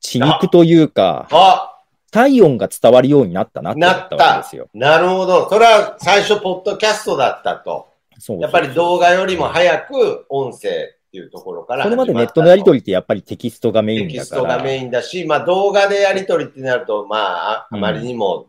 [0.00, 1.78] 血肉というか、あ、
[2.10, 4.68] 体温が伝わるようになったなって思なっったたわけですよ。。
[4.74, 5.48] なるほど。
[5.48, 7.88] それは最初、ポッドキャストだったと。
[8.18, 14.22] そうやっぱり動画よりも早く音声っていうところからこれまでネットのやり取りりってやっぱりテキストがメイテンだから。
[14.24, 18.46] キストがメインだし、まあ動画でやり取りってなると、まあ、あまりにも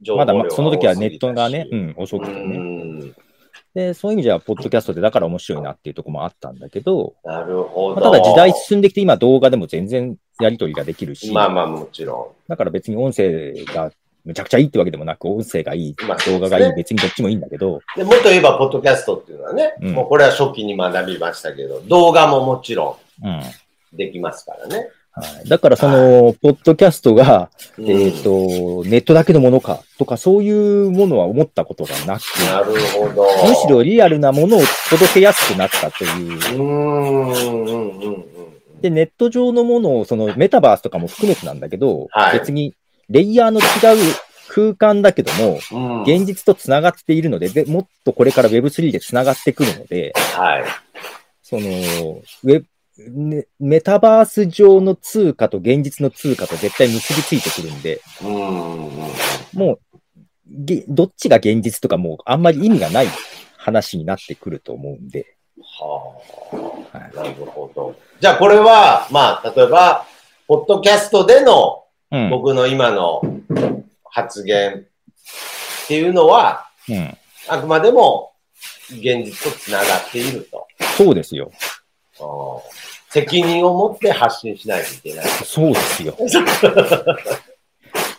[0.00, 2.56] 情報まだ量がまその時はネットがね、うん、遅くてうね。
[2.56, 3.14] ん。
[3.74, 8.08] で、そういう意味じゃ、ポッドキャストでだから面白いなっていうところもあったんだけど、なるほまど。
[8.08, 13.90] あただ時代進んできて、今動画でも全然やり取りができるし、まあまあもちろだから別に音声が
[14.26, 17.80] むちゃくちゃいいってわけでもなく、音声がいい、まあ動画がいい、別にどっちもいいんだけど、ん。
[17.96, 23.40] でもっと言えば、ポッドキャストっていうのはね、うんもうこれは初期に学びましたけど、動画ももちろうん。
[23.92, 24.88] できますからね。
[25.44, 33.24] い、だからその、ポッドキャストが、うんえっ、と、ネットだけのものかとか、そういうものは思ったことがなく、なるほど。
[33.48, 34.60] むしろリアルなものを
[34.90, 36.38] 届けやすくなったというう。
[36.38, 38.24] ーん、うん、うん、うん。
[38.82, 42.74] で、ネット上のものを、そのメタバースとかも含めてなんだけど、はい別に
[43.08, 44.14] レイヤーの違う
[44.48, 50.64] 空間だけども、うん現実と繋がっているので、でもっとこれから Web3 で繋がってくるので、はい。
[51.42, 52.64] その、ウェ
[53.60, 59.12] メタバース上の通貨と現実の通貨と絶対結びついてくるんで、うん、うん。
[59.52, 59.80] もう、
[60.48, 63.08] げどっちが現実とかもうあんまり意味がない
[63.56, 66.20] 話になってくると思うんで、は
[66.94, 67.94] あ、はいなるほど。
[68.20, 70.06] じゃあこれは、まあ、例えば、
[70.46, 72.30] ポッドキャストでのうん。
[72.30, 73.22] 僕の今の
[74.04, 74.86] 発言
[75.84, 77.16] っていうのは、うん。
[77.48, 78.32] あくまでも
[78.90, 80.66] 現実とつながっていると。
[80.96, 81.50] そうですよ。
[83.10, 85.26] 責任を持って発信しないといけない。
[85.44, 86.16] そうですよ。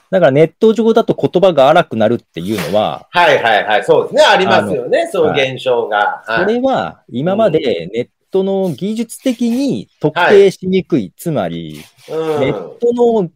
[0.09, 3.83] だからネット上だと言葉が荒くなるっていうのは、はいはいはい。
[3.83, 4.23] そうですね。
[4.23, 5.09] ありますよね。
[5.11, 6.23] そういう現象が。
[6.25, 13.29] そはいれは今までネットの技術的に特定しにくい、つまり、うんネットの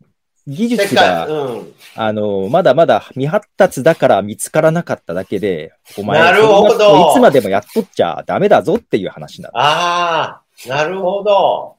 [0.52, 1.74] 技術が、うん。
[1.96, 9.58] あの、まだまだ未発達だから見つからなかっただけで、お前、なるほどいつまでもやっとっちゃダメだぞっていう話なの。
[9.58, 11.76] ああ、なるほど。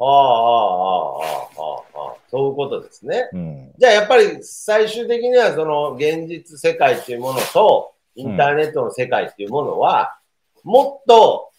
[0.00, 3.28] ああ、ああ、ああ、ああ、ああ、そういうことですね。
[3.32, 3.72] うん。
[3.78, 10.18] じゃあやっぱり最終的にはその現実世界っていうものとインターネットの世界っていうものは、
[10.62, 11.50] もっと、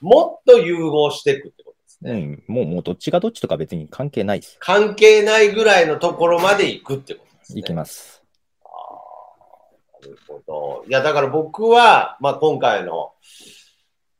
[0.00, 1.67] もっと融合していくってこと。
[2.02, 2.42] うん。
[2.46, 4.56] もう、もうどっちがどっちとか別に関係ないです。
[4.60, 7.60] 関係ないぐらいのところまで行くってことですね。
[7.60, 8.22] いきます。
[8.64, 10.84] ああ、なるほど。
[10.88, 13.12] いや、だから僕は、まあ今回の、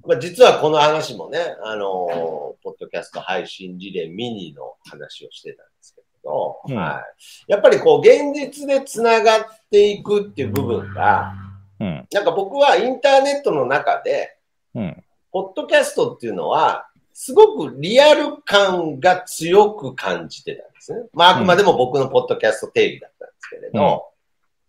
[0.04, 7.04] まあ実はこの話もね、あのポッドキャスト配信事例ミニの話をしてたんですけど、うんは
[7.46, 7.52] い。
[7.52, 11.32] やっぱりこう現実で繋がっていくっていう部分が、
[11.78, 12.08] うん。
[12.10, 14.36] なんか僕はインターネットの中で、
[14.74, 15.04] うん。
[15.30, 16.88] ポッドキャストっていうのは、
[17.20, 21.08] すごくリアル感が強く感じてたんですね。
[21.12, 24.18] まあ、あくまでも僕のポッドキャスト定義だったんですけれど、うん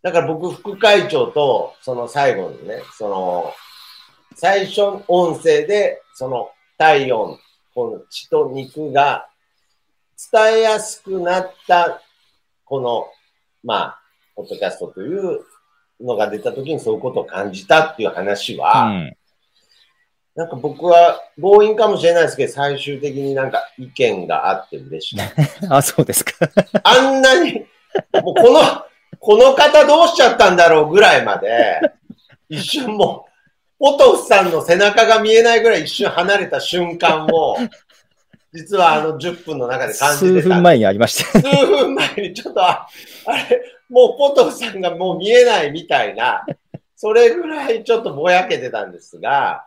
[0.01, 3.53] だから僕、副会長と、その最後にね、その、
[4.33, 7.37] 最初音声で、その体温、
[7.75, 9.27] この血と肉が
[10.31, 12.01] 伝えやすくなった、
[12.63, 13.07] この、
[13.61, 14.01] まあ、
[14.37, 15.41] ポッドキャストという
[15.99, 19.17] のが出た時にそういうことを感じたっていう話は、うん。
[20.35, 25.19] なんか僕は強引かもしれないですけど、最終的になんか意見があって嬉しい。
[25.69, 26.33] あ、そうですか。
[26.83, 27.65] あんなに、
[28.23, 28.61] もうこの、
[29.19, 31.81] この方どうしちゃったんだろうぐらいまで、
[32.47, 33.29] 一瞬もう、
[33.79, 37.57] ポトフさんの背中が見えないぐらい一瞬離れた瞬間を、
[38.53, 40.41] 実はあの10分の中で感じてた。
[40.41, 41.39] 数分前にありました。
[41.39, 42.87] 数分前にちょっと、あ
[43.25, 46.45] あれ、もうポトフさんがもう見えないみたいな、
[46.95, 49.63] それぐらいちょっとぼやけてたんですが、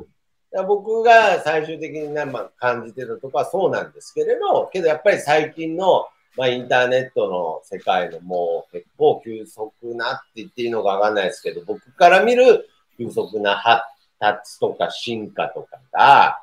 [0.66, 13.82] 僕が最終的にね、まあ、感じてたとこはそうなんですけれど、けどやっぱり最近の、まあ、インターネットの世界のもう結構急速なって言っていいのかわかんないですけど、僕から見る急速な発
[14.18, 16.42] 達とか進化とかが、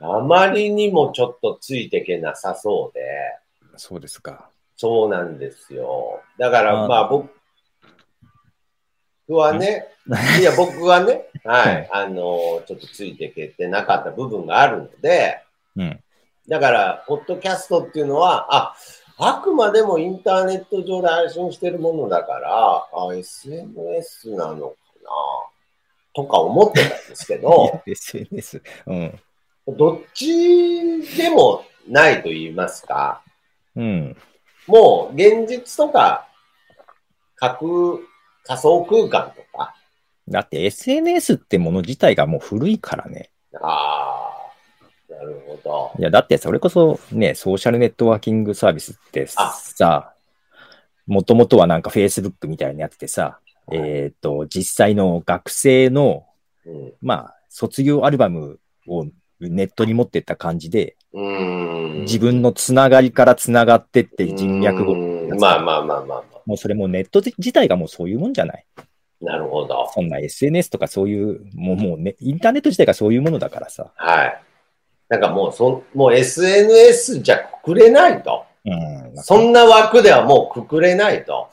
[0.00, 3.00] あまりにもちょっとついてけなさそうで、
[3.76, 4.50] そうですか。
[4.76, 6.20] そうなんですよ。
[6.38, 7.30] だから、あまあ僕
[9.28, 9.86] はね、
[10.40, 15.42] いや僕はね、ははいい、あの、ちょっとついてけてなかった部分があるので、
[15.76, 16.00] うん。
[16.48, 18.76] だから、ポッドキャストっていうのは、あ、
[19.18, 25.10] あくまでもインターネット上で配信してるものだから、あ、SNS なのかな、
[26.14, 28.62] とか思ってたんですけど、 SNS。
[28.86, 29.20] うん。
[29.68, 33.22] どっちでもないと言いますか、
[33.76, 34.16] うん。
[34.66, 36.28] もう現実とか、
[37.36, 37.60] 架空、
[38.44, 39.74] 仮想空間とか、
[40.28, 43.30] だって SNS ってもの自体がもう古いからね。
[43.60, 44.32] あ
[45.10, 45.92] あ、なるほど。
[45.98, 50.14] いや、だってそれこそね、ソーシャルネットワーキングサービスってあさ、
[51.06, 53.38] もともとはなんか Facebook みたいなやつでさ、
[53.70, 56.26] えっ、と、実際の学生の、
[56.66, 56.92] うん。
[57.02, 59.06] まあ、卒業アルバムを
[59.40, 66.24] ネットに持ってった感じで、自分のつながりからつながってって人脈うを、まあまあまあまあまあ。
[66.46, 68.64] もうそれもネット自体がもうそういうもんじゃない。
[69.24, 69.90] なるほど。
[69.92, 73.92] そんな SNS とかそういう、もうもうね、インターネット自体がそういうものだからさ。
[73.96, 74.42] はい。
[75.08, 78.44] なんかもう、そんもう SNS じゃくくれないと。
[78.64, 79.16] うん。
[79.16, 81.48] そんな枠ではもうくくれないと。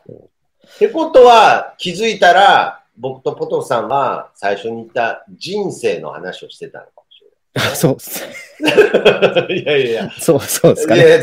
[0.76, 8.24] ってことは、気づいたら、僕とポトフさんは最初に言った人生の話をしてたのかもし そうっす、
[8.60, 9.60] れない。
[9.60, 10.12] いやいやいや。
[10.20, 11.02] そう、そうですかね。
[11.02, 11.20] いや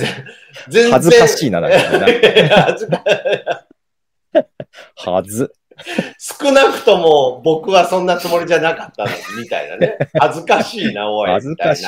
[0.68, 0.92] 全然。
[0.92, 2.08] 恥ずかしいな、なんかな。
[2.11, 3.04] いやいや恥ずか
[4.96, 5.52] は ず。
[6.19, 9.11] 少なくとも僕はそんなつもりじゃなかったの
[9.41, 9.97] みたいなね。
[10.19, 11.31] 恥ずかしいな、おい。
[11.31, 11.87] 恥ずかしい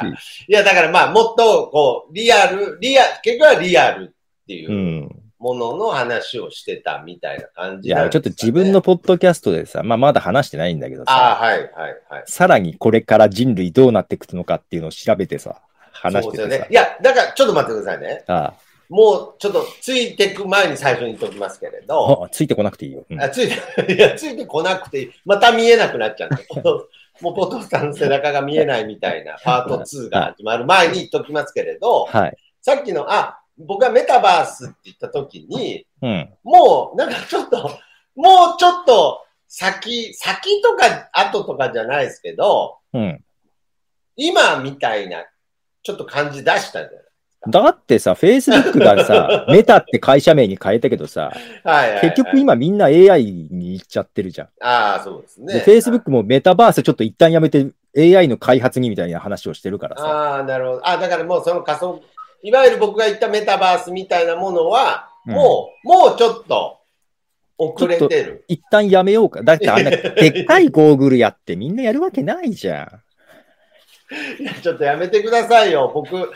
[0.48, 11.70] いや、だからまあ、もっと、こう、リアル、リア、結局はリアルっていううんものの話をしてたみたいな感いや、じなんですかね、ちょっと自分のポッドキャストでさ、まあまだ話してないんだけどああ、さ、はい、はい、
[12.10, 12.22] はい。
[12.26, 16.68] さらにこれから人類どうなっていくのかっていうのを調べてさ、話しててさそうですよね。
[16.70, 18.24] いや、だから、ちょっと待ってくださいね。
[18.26, 18.52] あ
[18.90, 23.06] もう、ちょっと、ついてく前に最初に言っておきますけれど、あ、ついてこなくていいよ。
[23.08, 25.12] うんあついて、いや、ついてこなくていい。
[25.24, 26.30] また見えなくなっちゃう
[27.22, 32.36] もうポトフさんの背中が見えないみたいな、パート2が始まる前に言っときますけれど、はい。
[32.62, 36.32] さっきの、あ、僕がメタバースって言った時に、うん。
[36.42, 37.70] もう、なんかちょっと、
[38.16, 43.24] もうちょっと、先、先とか後とかじゃないですけど、うん。
[44.16, 45.26] 今みたいな、
[45.82, 47.09] ちょっと感じ出したんじゃない
[47.48, 51.32] だってさ、Facebook がさ、 メタって会社名に変えたけどさ、
[51.64, 52.00] はいはい、はい。
[52.02, 54.48] 結局今みんな AI に行っちゃってるじゃん。
[54.60, 55.54] ああ、そうですね。
[55.54, 60.04] で、Facebook もメタバースちょっと一旦やめて AI の開発にみたいな話をしてるからさ。
[60.04, 60.88] ああ、なるほど。
[60.88, 62.02] あだからもうその仮想、
[62.42, 66.78] いわゆる僕が言ったメタバースみたいなものは、うんもう、もうちょっと
[67.58, 68.44] 遅れてる。
[68.48, 69.42] 一旦やめようか。
[69.42, 73.00] だってあんな でっかいゴーグルやってみんなやるわけないじゃ
[74.38, 74.42] ん。
[74.42, 75.90] いやちょっとやめてくださいよ。
[75.94, 76.30] 僕、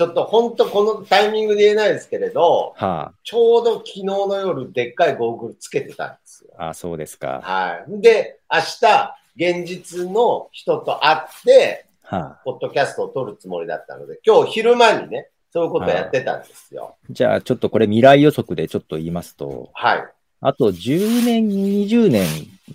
[0.00, 6.54] ちょっと本当このタイミングで言えないですけれど、はちょうど昨日の夜でっかいゴーグルつけてたんですよ。
[6.56, 7.42] あ、あそうですか。
[7.44, 8.00] はい。
[8.00, 16.96] で、明日、現実の人と会って、はあ、ポッドキャストを撮るつもりだったので、今日昼間にね、そういうことをやってたんですよ。
[17.10, 20.04] じゃあちょっとこれ未来予測でちょっと言いますと、はい。
[20.40, 22.26] あと10年、20年、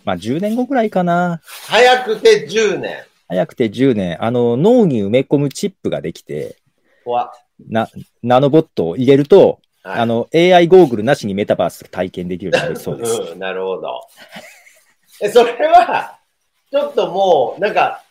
[0.03, 1.41] まあ10年後ぐらいかな。
[1.43, 2.97] 早くて10年。
[3.27, 6.64] 早くて10年、あの脳に埋め込むチップができて、わ
[7.69, 7.89] な、
[8.23, 13.21] ナノボットを入れると、はいあの AI ゴーグルなしにメタバース体験できるようになるそうです。
[13.21, 14.01] うん、なるほど。
[15.21, 16.17] え、それは、
[16.71, 18.01] ちょっともう、なんか、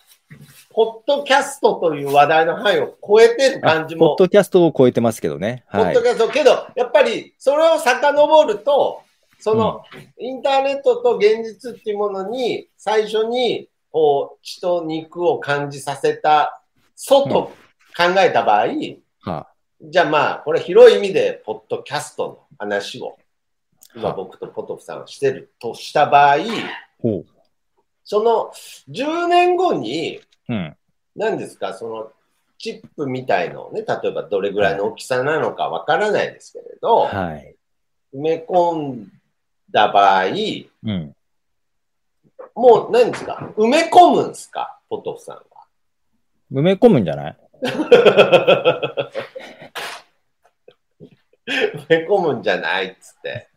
[0.71, 5.65] ポッドキャストという話題の範囲を超えてる感じも、ポッドキャストを超えてますけどね。
[5.67, 6.03] はいポッド。
[6.03, 9.03] キャスト、けど、やっぱり、それを遡ると、
[9.41, 9.83] その、
[10.19, 16.63] インターネットと現実っていうものに、最初に、こう、血と肉を感じさせた、
[16.97, 17.51] 外
[17.97, 18.67] 考えた場合、
[19.21, 19.49] は
[19.81, 23.17] じゃあまあ、これ広い意味で、ポッドキャストの話を、
[23.95, 26.39] 今は僕とポトフさんはしてるとした場合、
[27.01, 27.27] ほう。
[28.05, 28.53] その
[28.91, 30.77] 10年後に、うん。
[31.17, 32.13] 何ですか、その
[32.59, 37.57] チップみたいのをね、例えばどれぐらいの大きさなのかわからないですけれど、はい。
[38.15, 39.13] 埋め込ん
[39.71, 41.17] だ場合、うん。
[42.55, 45.43] もう何ですか、埋め込むんですか、ポトフさんは。
[46.53, 47.37] 埋め込むんじゃない？
[51.47, 53.49] 埋め込むんじゃないっつって。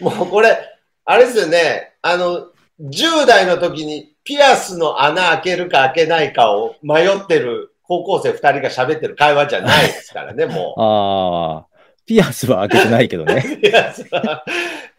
[0.00, 0.58] もうこれ、
[1.04, 2.46] あれですよね、あの、
[2.80, 13.44] 10代の時にピアスの穴開けるか開けないかを迷ってる高校生2人が喋ってる会話じゃないですからね、 もああ、ピアスは開けてないけどね。
[13.44, 13.60] う。
[13.60, 14.44] ピアスは、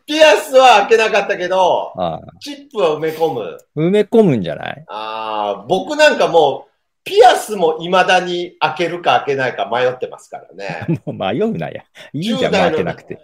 [0.06, 3.58] ピアスは開けなかったけど、ああチップは埋め込む。
[3.76, 4.84] 埋め込むんじゃない？
[4.90, 6.71] ああ、僕なんかもう、
[7.04, 10.86] ピアスも未だに開けるか開けないか迷ってますからね。
[11.06, 11.84] もう迷うなや。
[12.14, 13.20] いいじゃん、10代の開けなくて。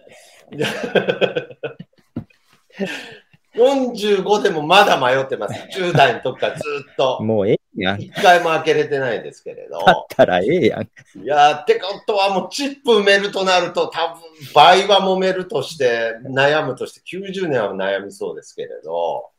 [3.57, 5.53] 45でもまだ迷ってます。
[5.75, 6.61] 10代の時からず
[6.91, 7.21] っと。
[7.23, 8.01] もうええやん。
[8.01, 9.84] 一回も開けれてないですけれど。
[9.84, 10.84] だったらええやん。
[10.84, 14.21] いやー、ってことはもうチップ埋めるとなると多分
[14.53, 19.30] 倍は揉めるとして、悩むとして90年は悩みそうですけれど、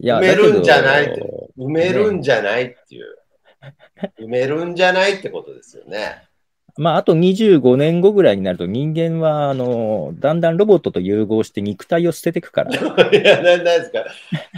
[0.00, 1.06] いや、埋めるんじゃない
[1.56, 3.16] 埋めるんじゃないっていう。
[4.20, 6.22] 埋めるんじゃないってことですよね。
[6.76, 12.70] まあ、あと25年後ぐらいになると人間は、あの、だんだんロボットと融合して肉体を捨てていくから。
[13.10, 14.04] いや、な、なんですか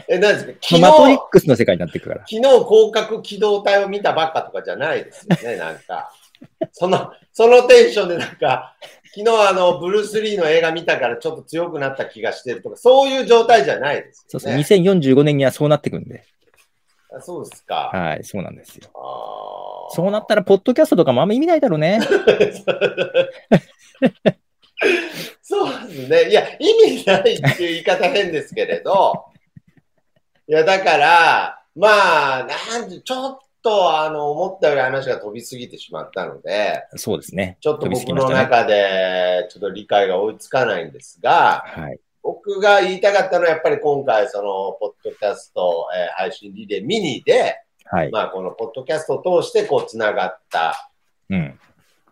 [0.07, 0.53] え、なんですか？
[0.61, 2.21] 昨マトリッ日、クスの世界になっていくから。
[2.29, 6.13] 昨日広角機動隊を見たばっかとかじゃないですよね、なんか。
[6.73, 8.75] その、そのテンションでなんか、
[9.15, 14.63] 昨日あの、ブルース・リーの映画見たからちょっと強くなった気がしてるとか、そういう状態じゃないですそうそう、よね。
[14.63, 16.23] 2045年にはそうなってくんで。
[17.13, 17.91] あそうですか。
[17.93, 18.91] はい、そうなんですよ。
[19.93, 22.01] そうなったら、ポッドキャストとかもあんま意味ないだろうね。
[25.43, 26.31] そうですね。
[26.31, 29.27] いや、意味ないっていう言い方変ですけれど、
[30.49, 32.47] いや、だから、まあ、
[32.79, 37.59] なんで、ちょっと、あの、思ったより話が飛びすぎてしまったので、そうですね。
[37.61, 42.01] ちょっと僕の中で、ちょっと理解が追いつかないんですが、はい。
[42.23, 48.11] 僕が言いたかったのは、やっぱり今回、その、ポッドキャスト、えー配信リレーミニで、はい。
[48.11, 50.91] まあ、このポッドキャストを通して、こう、つながった、
[51.29, 51.59] うん。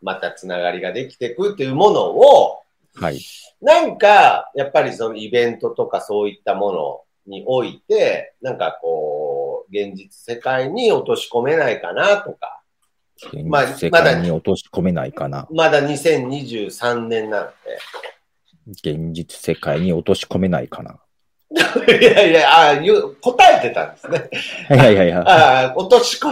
[0.02, 2.62] またつながりができていくっていうものを、
[2.94, 3.20] はい。
[3.61, 12.62] なんか、やっぱりそのイベントとかそういったものにおいて、なんかこう、現実世界に落とし込めないかなとか、
[13.46, 15.46] まあ現実世界に落とし込めないかな。
[15.52, 17.50] まだ2023年なの
[18.68, 20.98] 現実世界に落とし込めないかな。
[21.86, 22.00] で。
[22.00, 24.28] いやいや、あ言う答えてたんですね。
[24.68, 25.24] はいはいはいはい。
[25.26, 26.28] あ落とし込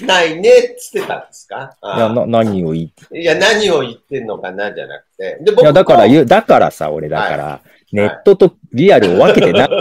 [0.00, 1.76] めないねっつってたんですか？
[1.80, 5.38] あいや、な、何を言い、いや、何を言ってんのかなじゃなくて。
[5.40, 6.08] で、いや、だからう。
[6.08, 7.60] 言う、だからさ、俺だから、
[7.90, 9.78] ネットとリアルを分けてな、も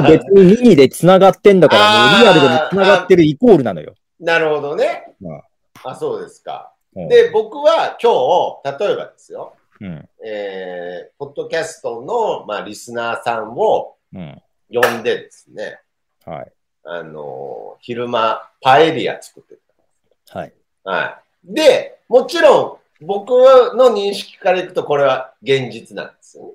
[0.00, 3.94] う別にミニで繋がってんだから、もうリアルでも繋がってるイコールなのよ。
[4.20, 5.42] なるほどねうん。
[5.84, 6.72] あ、そうですか。
[6.94, 9.54] うんで、僕は今日、例えばですよ。
[9.80, 10.08] うん。
[10.24, 14.42] えー、ポッドキャストの、まあ、リスナーさんをうん。
[14.68, 15.78] 呼んでですね、
[16.24, 16.52] はい。
[16.84, 19.58] あのー昼間、パエリア作って
[20.30, 20.52] はい。
[20.84, 20.90] た。
[20.90, 21.54] はい。
[21.54, 23.30] で、もちろん、僕
[23.76, 26.54] の認識からいくと、これは現実なんですよ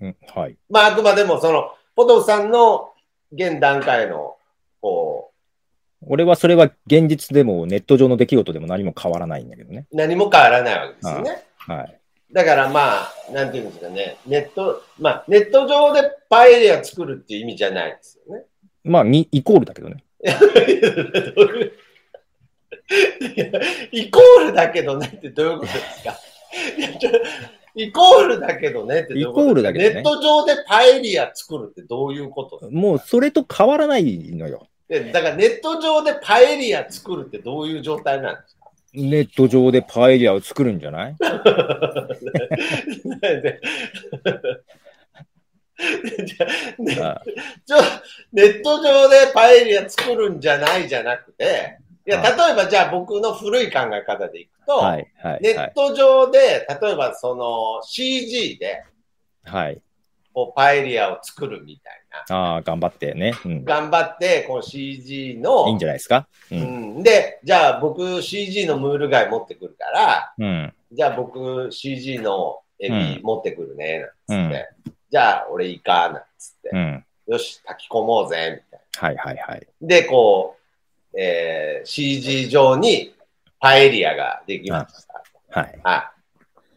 [0.00, 0.16] ね。
[0.32, 0.40] うん。
[0.40, 0.56] はい。
[0.70, 2.92] まあ、あくまでも、その、ポトフさんの
[3.32, 4.36] 現段階の、
[4.80, 5.30] こ
[6.06, 9.86] 俺はそれは現実でもネット上の出来事でも何も変わらないんだけどね。
[9.92, 11.44] う、何も変わらないわけですよね。
[11.58, 12.00] はい。
[12.32, 18.44] だからまあ、なんていうんですかね、ネット、まあ、ネット上でパエリア作るっていう意味じゃないですよね。
[18.84, 20.02] まあ、に、イコールだけどね。
[23.92, 26.16] イコールだけどねってどういうことですか？
[27.74, 34.04] イコールだけどねってどういうことイコールだけどねネット上でパエリア作るってどういうこともうそれと変わらない
[34.34, 34.68] のよ。
[34.88, 38.61] でだからネット上でパエリア作るってどういう状態なんですか？
[38.94, 41.16] ネット上でパエリアを作るんじゃない？
[46.78, 47.20] ね あ
[47.66, 47.76] ちょ
[48.32, 55.72] ネット上でパエリア作るんじゃないじゃなくて、いや、はい例えばじゃあ僕の古い考え方でいくと、はい、はい、ネッはい。
[55.74, 58.84] ト上で、例えばその CG で
[59.44, 59.80] はい。
[60.32, 62.36] こうパエリアを作るみたいな。
[62.36, 63.34] ああ、頑張ってね。
[63.44, 63.64] うん。
[63.64, 66.26] 頑張って、この CG の、いいんじゃないですか？
[66.50, 66.54] う。
[66.54, 70.74] うんん、で、じゃあ僕 CG のムール貝持ってくるから、うん。
[70.92, 77.04] じゃあ僕 CG のエビ持ってくるね、なんつって、うんじゃあ俺イカ、なんつって、うん。
[77.26, 79.22] よし、炊き込もうぜ、みたいな。
[79.24, 79.66] はい、はい、はい。
[79.82, 80.56] で、こ
[81.12, 83.14] う、えー CG 上に
[83.60, 85.06] パエリアができまし
[85.52, 85.60] た。
[85.60, 85.78] はい。
[85.82, 86.12] は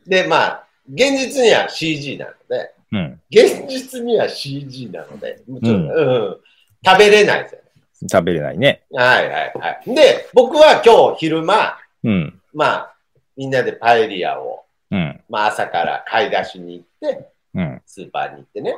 [0.06, 0.10] い。
[0.10, 3.22] で、まあ、現実には CG なので、うん。
[3.30, 6.38] 現実には CG なので、ちょっとうんうん
[6.86, 7.68] 食べれないですよね。
[8.10, 8.84] 食べれないね。
[8.92, 9.96] はいはいはい。
[9.96, 12.42] で、僕は今日昼間、うん。
[12.54, 12.96] まあ、
[13.36, 15.22] みんなでパエリアを、うん。
[15.28, 17.82] まあ朝から買い出しに行って、うん。
[17.86, 18.78] スーパーに行ってね。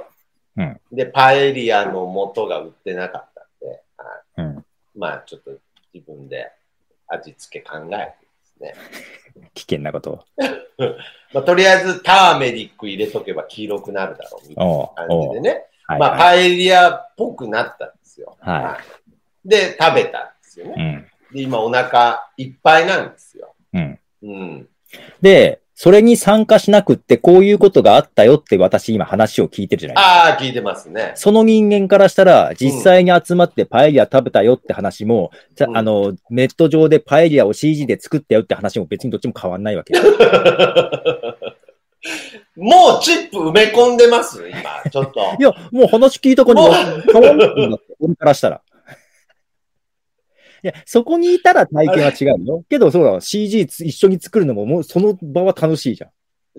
[0.57, 4.65] うんで、パエリアの素が売ってなかったんで、はいうん。
[4.95, 5.51] まあちょっと
[5.93, 6.51] 自分で
[7.07, 8.26] 味付け考えて
[8.59, 8.73] ね。
[9.53, 10.23] 危険なことを。
[11.33, 15.65] まあ、とりあえずターメリック入れとけば黄色くなるだろうみたいな感じでね。
[15.85, 15.99] はい。
[15.99, 18.37] まあ、はパエリアっぽくなったんですよ。
[18.39, 19.07] はい
[19.47, 20.69] で、食べたんですよい。
[20.69, 21.07] うね。
[21.31, 21.33] ん。
[21.33, 23.55] で、今お腹いっぱいなんですよ。
[23.73, 23.99] うん。
[24.23, 24.69] うん。
[25.21, 30.09] で、それに参加しなくって、こういうことがあったよって私今話を聞いてるじゃないですか。
[30.09, 31.11] ああ、聞いてますね。
[31.13, 39.93] その人間からしたら、実際に集まってパエリア食べたよって話も、じゃうんあの、ネット上でパエリアを CG で作ったよって話も別にどっちも変わんないわけ。
[42.57, 45.19] もうチップ埋め込んでます今、ちょっと。
[45.39, 48.61] いや、もう話聞いた感じもう変わんないんだって、俺からしたら。
[50.67, 52.63] いや、そこにいたら体験は違うよ。
[52.69, 56.09] けど、そうだ、CG つ一緒に作るのも、もうその場は楽しいじゃん。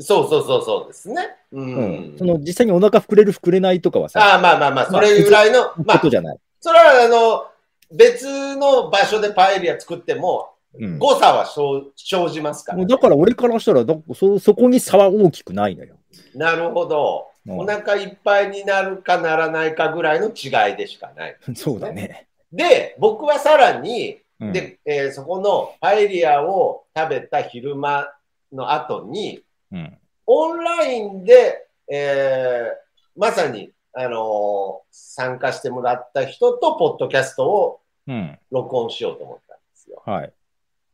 [0.01, 1.29] そうそうそうそうですね。
[1.53, 1.61] う。
[1.61, 2.19] うんん。
[2.19, 6.39] その、実際にお腹膨れる膨れないとかはさ、ああ、まあまあまあ、それぐらいの、まあこと、じゃない。
[6.61, 7.47] それはあの、
[7.95, 10.99] 別の場所でパエリア作っても、うん。
[10.99, 15.97] 誤差は生生じますから、もうだから俺からしたらだそ、そこに差は大きくないのよ。
[16.35, 17.25] なるほど。
[17.25, 21.37] うんお腹いっぱいになるかならないかぐらいの違いでしかない。
[21.57, 22.28] そうだね。
[22.53, 28.09] で、僕はさらに、うん、で、えーそこのパエリアを食べた昼間
[28.53, 29.43] の後に、
[29.73, 29.99] うん。
[30.27, 38.39] オンラインで、えーまさに、あのー参加してもらった人と、ポッドキャストをうん。
[38.51, 40.03] 録音しようと思ったんですよ。
[40.07, 40.33] はい。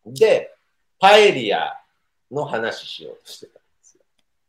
[0.07, 0.51] で、
[0.99, 1.75] パエリア
[2.31, 4.01] の話しようとしてたんですよ。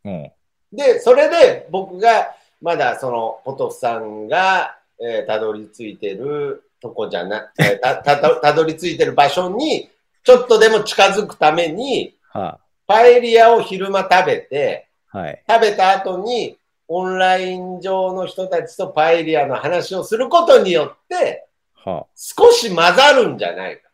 [0.05, 0.31] うん。
[0.75, 9.89] で、それで僕が、まだその、ポトフさんが、えーたどり着いてるとこじゃな、えーた、たど、たどり着いてる場所に、
[10.23, 15.43] ちょっとでも近づくために、はパエリアを昼間食べて、はい。
[15.49, 16.57] 食べた後に、
[16.87, 23.89] オンライン上の人たちとパエリアの話をすることによって、は少し混ざるんじゃないか。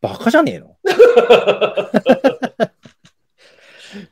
[0.00, 0.76] バカじゃねえの？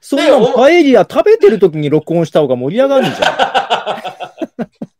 [0.00, 4.82] そんなのパエリア食べてる時に録音した方が盛り上がるじゃん。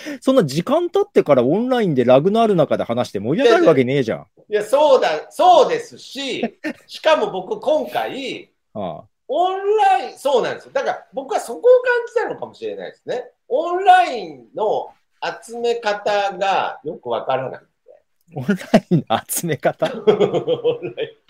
[0.20, 4.26] そんな時間経ってからオンラインでラグのある中で話して盛り上がるわけねえじゃん。
[4.48, 10.72] いや、そうだ、そうですし、 しかも僕今回、はオンライン、そうなんですよ。
[10.72, 13.30] だから僕はそこを感じたのかもしれないですね。
[13.48, 14.90] オンラインの
[15.44, 17.70] 集め方がよくわからなくて。
[18.34, 18.54] オンラ
[18.90, 19.86] インの集め方？
[19.92, 19.98] オ
[20.82, 21.26] ンライン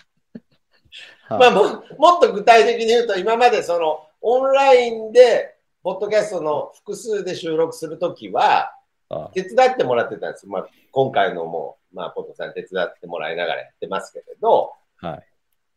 [1.29, 5.56] はいまあも、もっと具体的に言うと、今までその、オンラインで、
[5.87, 8.73] ポッドキャストの複数で収録するときは、
[9.09, 10.49] あ手伝ってもらってたんです。
[10.49, 15.25] まあ、今回のも、まあ、ポッドさん手伝ってもらいながらやってますけれど、はい。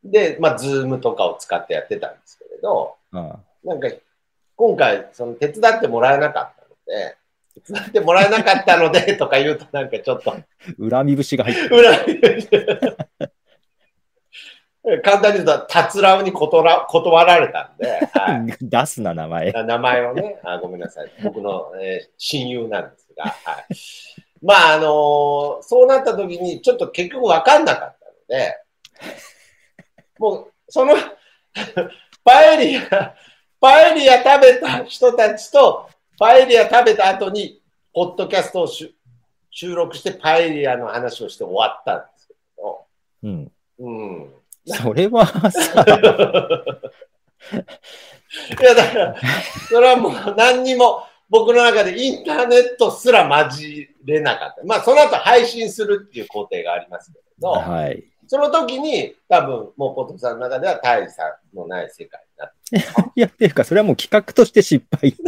[0.03, 3.87] で、まあ、 Zoom とかを使ってやってたんですけれど、あなんか、
[4.55, 7.15] 今回、その手伝ってもらえなかったので、
[7.63, 10.33] 手伝ってもらえなかったので、とか言うとなんかちょっと、
[10.89, 11.77] 恨み節が入ってる。
[11.77, 12.19] 裏に
[15.03, 19.51] 簡単に言うと、たつらうに断ら断られたんで、はい、 出すな、名前。
[19.51, 21.11] 名前をね あ、ごめんなさい。
[21.23, 23.65] 僕の、えー親友なんですが、はい。
[24.41, 28.57] まあ、あのーそうなった時に、ちょっと結局分かんなかったので、
[30.17, 30.95] もう、その、
[32.23, 33.15] パエリア、
[33.59, 37.61] パエリア食べた人たちと、パエリア食べた後に、
[37.93, 38.95] ポッドキャストをし
[39.51, 42.85] 収録して、パエリアの話をして終わったんですけど、
[43.23, 43.51] うん。
[43.79, 44.33] うん。
[44.75, 45.49] それはさ、
[48.61, 49.15] いや、だから、
[49.67, 53.49] それはもう何にも、僕の中でインターネットすら混
[54.05, 54.63] れなかった。
[54.65, 58.03] まあ、その後配信するっていう工程がありますけれど、はい。
[58.27, 62.77] その時に多分、もうポトフさんの中では大差のない世界になって。
[63.15, 65.15] いや、っていうか、それはもう企画として失敗。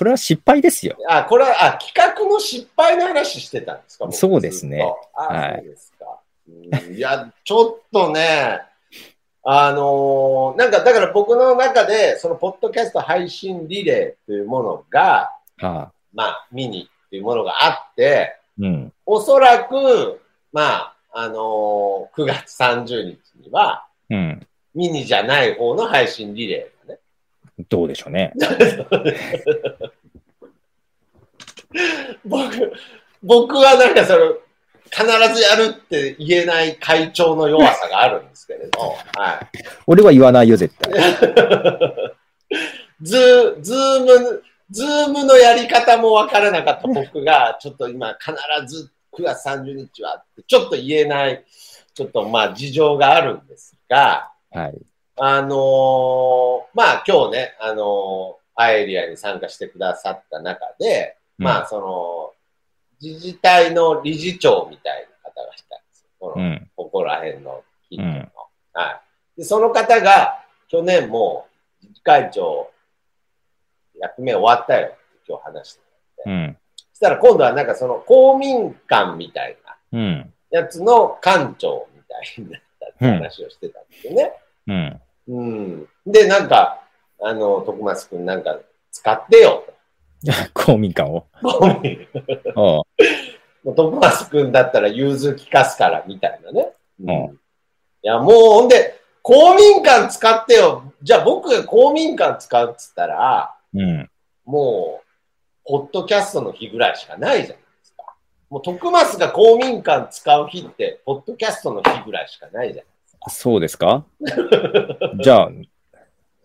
[0.00, 0.96] それは失敗ですよ。
[1.10, 4.06] あ、これは、あ、企画の失敗の話してたんですか？
[4.06, 4.82] 僕そうですね
[5.12, 6.06] はいそうですか。
[6.48, 8.62] うんいや、ちょっとね、
[9.44, 18.92] あのーなんか、だから僕の中で、そのポッドキャスト配信リレーというものが、はあ、まあ、ミニっていうものがあって、うん。
[19.04, 20.18] おそらく、
[20.50, 24.46] まあ、あのー9月30日には、うん。
[24.74, 26.79] ミニじゃない方の配信リレー。
[27.68, 28.32] どうでしょうね。
[32.24, 32.72] 僕、
[33.22, 34.34] 僕はなんかその、
[34.90, 35.04] 必
[35.34, 39.40] ずやるって言えない会長の弱さがあるんですけれど、 は
[39.86, 40.92] 俺は言わないよ、絶対。
[40.92, 40.96] い。
[43.02, 48.34] ズー、 Zoom、Zoomのやり方もわからなかった僕が、ちょっと今必
[48.66, 51.44] ず9月30日はって、ちょっと言えない、
[51.94, 54.76] ちょっとまあ事情があるんですが、はい。
[55.22, 62.32] あのーまあ今日ね、あのーパエリアに参加してくださった中で、まあその、
[63.00, 66.10] 自治体の理事長みたいな方がいたんですよ。
[66.18, 66.70] この、うん。
[66.76, 68.28] ここら辺の近所の、うん
[68.72, 69.02] は
[69.36, 69.38] い。
[69.38, 71.46] で、その方が、去年も
[71.82, 72.70] 自治会長、
[73.98, 74.96] 役目終わったよって
[75.26, 75.80] 今日話して
[76.26, 76.56] うん。
[76.76, 79.56] そしたら今度はなんかその公民館みたい
[79.92, 80.32] なうん。
[80.50, 84.32] やつの館長みたいになったって話をしてたんですよね。
[84.66, 85.00] うん。
[85.30, 85.88] うん。
[86.06, 86.82] で、なんか、
[87.22, 88.58] あの、徳松くんなんか
[88.90, 89.64] 使ってよ
[90.54, 91.26] 公民館を。
[91.40, 91.48] と。
[91.58, 92.08] 公民
[92.56, 92.82] ああ
[93.62, 96.72] もう徳松くんだったら融通聞かすからみたいなね。
[97.00, 97.24] うん。
[97.26, 97.40] うん
[98.02, 100.94] いや、もうほんで、公民館使ってよ。
[101.02, 104.10] じゃあ僕が公民館使うっつったら、うん。
[104.46, 105.06] もう、
[105.66, 108.14] ポッドキャストの日ぐらいしかないじゃないですか。
[108.48, 112.89] もう徳松が公民館使う日って、ポッドキャストの日ぐらいしかないじゃない
[113.28, 114.04] そうですか？
[115.20, 115.50] じゃあ、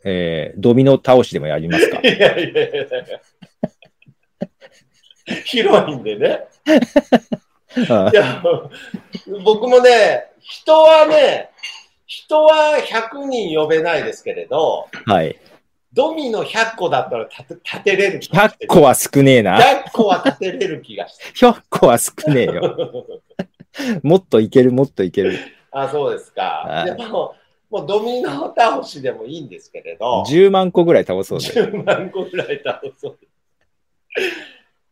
[0.03, 1.99] えー、ドミノ倒しでもやりますか？
[2.01, 2.89] いやいやいや。
[5.45, 6.41] 広いんでね。
[7.89, 8.43] あいや、
[9.43, 11.49] 僕もね、人はね、
[12.05, 15.37] 人は100人呼べないですけれど、はい。
[15.93, 19.57] ドミノ100個だったら立て立てれる気がして100個は少ねえな。
[19.59, 21.23] 100個は立てれる気がして。
[21.45, 23.17] 100個は少ねえよ。
[24.03, 25.39] もっといける、もっといける。
[25.75, 26.63] あ、そうですか。
[26.65, 27.35] はいでも、
[27.69, 31.51] もうドミノ倒しでもいいんですけれど、10万個ぐらい倒そうぜ。
[31.53, 33.19] 10万個ぐらい倒そう。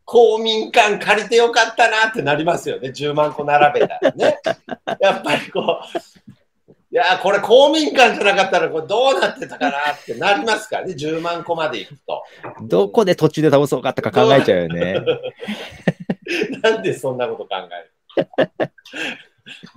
[0.04, 2.90] 公民館借りてよかったなってなりますよね。
[2.90, 4.38] 10万個並べたらね。
[5.00, 10.92] やっぱりこう、いやー、これ公民館じゃなかったらこれどうなってたかなってなりますからね。
[10.92, 12.22] 10万個まで行くと。
[12.62, 15.00] どこで途中で倒そうかとか考えちゃうよね。
[16.62, 17.56] なんでそんなこと考
[18.16, 18.28] える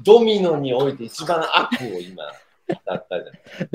[0.04, 2.24] ドミノにおいて一番悪を今、
[2.86, 3.30] だったじ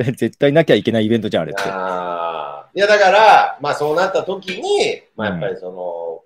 [0.05, 0.14] ゃん。
[0.14, 1.62] 絶対なきゃいけないイベントじゃん、あれって。
[1.62, 6.22] いや、だから、まあそうなった時に、まあやっぱりその、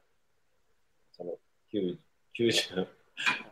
[1.12, 1.32] その、
[1.72, 1.96] 90、
[2.38, 2.86] 90、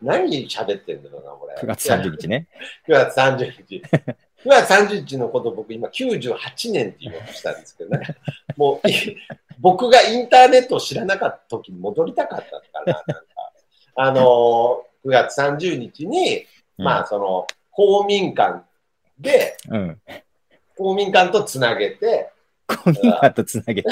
[0.02, 1.54] 何喋ってんだろうな、これ。
[1.54, 2.48] 9月30日ね。
[2.88, 3.82] 9月30日。
[4.44, 8.06] 9月30日のこと僕今98年って言おうとしたんですけどね。
[8.56, 9.16] もう、い
[9.58, 12.92] 僕がインターネットを知らなかった時に戻りたかったのかな。
[12.92, 13.24] なんか
[13.96, 16.46] あのー、9月30日に、
[16.78, 18.64] まあその、公民館
[19.18, 19.76] で、うん。
[19.76, 20.00] うん。
[20.76, 22.30] 公民館とつなげて、
[22.66, 23.88] コミカとつなげて。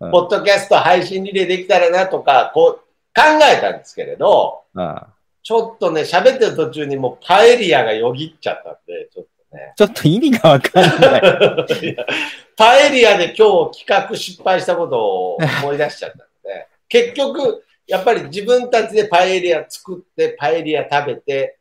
[0.00, 2.74] うんポッドキャスト配信リレーできたらなとか、こう、
[3.14, 5.08] 考えたんですけれど、ああ
[5.44, 9.74] ちょっとね、喋ってる途中にもうパエリアがよぎっちゃったんで、ちょっとね。
[9.76, 11.96] ちょっと意味がわかんない。
[12.56, 21.58] パエリアで今日企画失敗したことを思い出しちゃったので、結局、やっぱり自分たちでパエリア作って、パエリア食べて、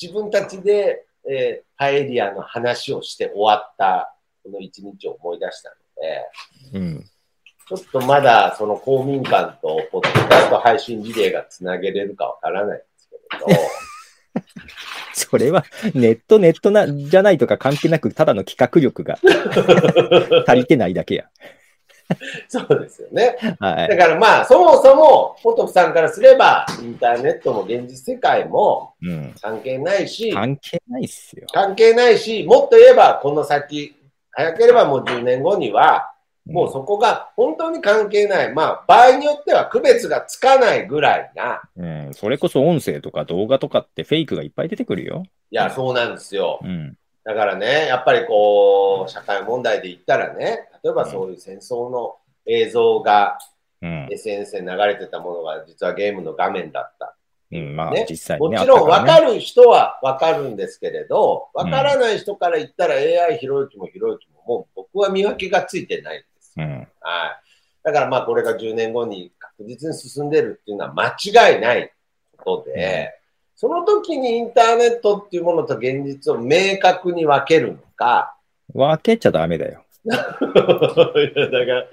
[0.00, 4.14] 自分たちで、えーパエリアの話をして終わった、
[4.44, 5.76] この一日を思い出したの
[6.72, 7.04] で、うん。
[7.66, 13.46] ちょっとまだその公民館とポッドキャスト配信リレーがつなげれるかわからないんですけれど、
[15.14, 15.64] それは、
[15.94, 19.18] ネット、ネットな、じゃないとか関係なく、ただの企画力が
[20.46, 21.30] 足りてないだけや。
[22.48, 23.36] そうですよね。
[23.58, 23.88] はい。
[23.88, 29.34] だからまあ、そもそも、ポトフさんからすれば、インターネットも現実世界もうん。
[29.40, 31.46] 関係ないし、関係ないっすよ。
[31.52, 33.94] 関係ないし、もっと言えば、この先、
[34.30, 36.10] 早ければもう10年後には、
[36.46, 38.52] もうそこが本当に関係ない。
[38.52, 41.62] まあ、場合によっては区別がつかないぐらいな。
[41.76, 42.10] うん。
[42.12, 45.22] それこそ音声とか動画とかってフェイクがいっぱい出てくるよ。
[45.50, 46.60] いや、そうなんですよ。
[46.62, 46.96] うん。
[47.24, 52.16] だからね、やっぱりこう、社会問題で言ったらね、例えばそういう戦争の
[52.46, 53.38] 映像が
[53.84, 54.08] うん。
[54.10, 57.14] SNS で流れてたものが実はゲームの画面だった。
[57.52, 58.56] うん、まあ、ね実際にね。
[58.56, 66.54] もちろん分かる人は分かるんですけれど、分からない人から言ったら AI ひろゆきもひろゆきももう僕は見分けがついてないんです。
[66.56, 66.64] うん。
[66.64, 66.88] はい。
[67.82, 71.92] だからまあこれが10年後に確実に進んでるっていうのは間違いない
[72.38, 73.12] ことで、
[73.54, 78.36] その時にインターネットっていうものと現実を明確に分けるのか、
[78.72, 79.83] 分けちゃダメだよ。
[80.04, 81.86] だから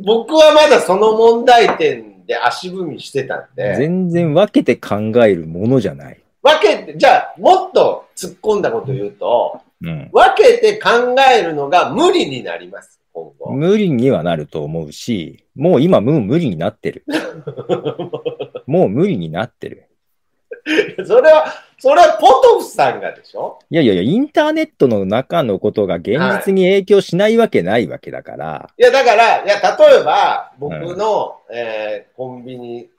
[0.00, 6.20] 僕はまだその問題点で足踏みしてたんで、全然分けて考えるものじゃない。
[6.42, 10.10] 分けて、じゃあもっと突っ込んだこと言うと、うん。
[10.12, 10.90] 分けて考
[11.34, 13.52] えるのが無理になります、今後。
[13.52, 17.04] 無理にはなると思うし、もう今もう無理になってる。
[18.66, 19.88] もう無理になってる。
[21.06, 21.46] それは、
[21.80, 23.60] それはポトフさんがでしょ？
[23.70, 32.90] いやいやいや、インターネットの中のことが現実に影響しないわけないわけだから、いや、だから、いや、例えば、僕の、えーコンビニ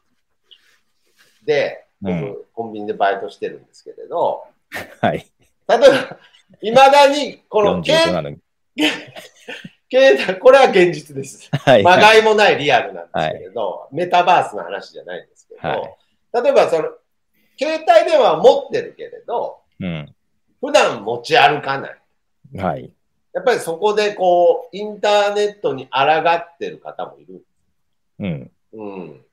[1.45, 4.43] で、僕、うんコンビニでバイトしてるんですけれど、
[5.01, 5.25] はい。
[5.67, 6.17] 例えば、
[6.61, 8.38] いまだに、この、45携なのに。
[9.91, 11.49] 携帯、これは現実です。
[11.51, 11.84] はい。
[11.84, 15.95] まがいもないリアルなんですけれど、メタバースの話じゃないんですけど、はい
[16.32, 16.89] 例えば、その、
[17.60, 20.16] 携帯電話は持ってるけれど、うん。
[20.62, 21.99] 普段持ち歩かない。
[22.57, 22.93] はい。
[23.34, 27.45] やっぱりそこでこう、インターネットに抗ってる方もいる。
[28.20, 28.51] うん。
[28.74, 29.26] うん。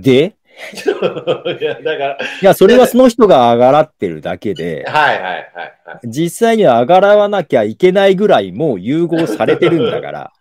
[0.00, 0.34] で、
[1.60, 6.00] いや、だから、いや、それはその人があがらってるだけで、はいはいはいはい。
[6.04, 10.32] 実際にはあがらわなきゃいけないぐらいもう融合されてるんだから。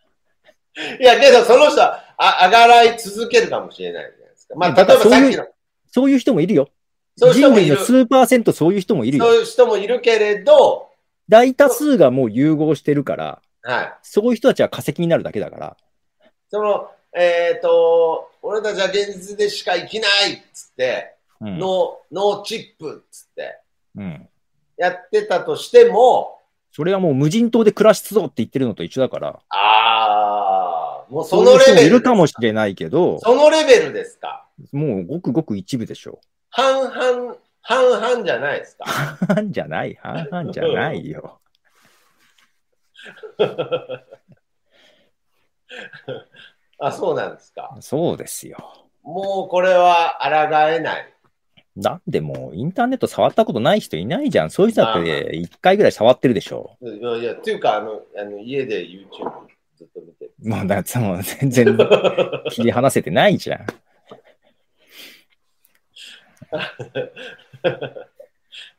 [0.99, 4.55] いや、けどその人は、あ、上がらい続けるかもしれないじゃないですか。
[4.55, 5.47] まあ、例えばさっきの、
[5.91, 6.69] そういう人もいるよ。
[7.17, 7.65] そういう人もいる。
[7.65, 9.25] 人類の数パーセントそういう人もいるよ。
[9.25, 10.89] そういう人もいるけれど、
[11.29, 13.93] 大多数がもう融合してるから、はい。
[14.01, 15.77] そういう人たちは化石になるだけだから。
[16.49, 21.59] その、えっ、と、俺たちは現実でしか生きないっつって、うん。
[21.59, 23.59] ノー、ノーチップっつって、
[23.95, 24.27] うん。
[24.77, 26.39] やってたとしても、
[26.73, 29.39] それはもう無人島で暮らすぞって言ってるのと一緒だから。
[29.49, 31.87] ああ、もうそのレベル。
[31.87, 34.40] いるかもしれないけど、そのレベルですか。
[34.71, 36.21] もうごくごく一部でしょ。
[36.49, 38.85] 半々、半々じゃないですか。
[38.85, 41.39] 半々じゃない、半々じゃないよ。
[46.79, 47.77] あ、そうなんですか。
[47.79, 48.57] そうですよ。
[49.03, 50.29] もうこれは抗
[50.69, 51.13] えない。
[51.77, 54.51] だってもうインターネット触ったことない人いないじゃん。
[54.51, 56.77] そういう人だって一回ぐらい触ってるでしょ。
[56.81, 59.07] いやいや、っていうか、あの、あの家で YouTube
[59.77, 60.33] ずっと見てる。
[60.43, 61.77] もうだってもう全然
[62.49, 63.65] 切り離せてないじゃん。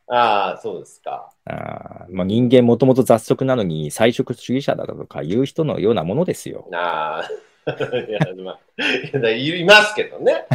[0.07, 1.31] ああ、そうですか。
[1.45, 6.67] あまあ、人間もともと雑食なのに菜食主義者だとかいう人のようなものですよ。
[6.73, 7.23] あ
[7.65, 8.59] あ、いや、ま
[9.23, 10.45] あ、いいますけどね。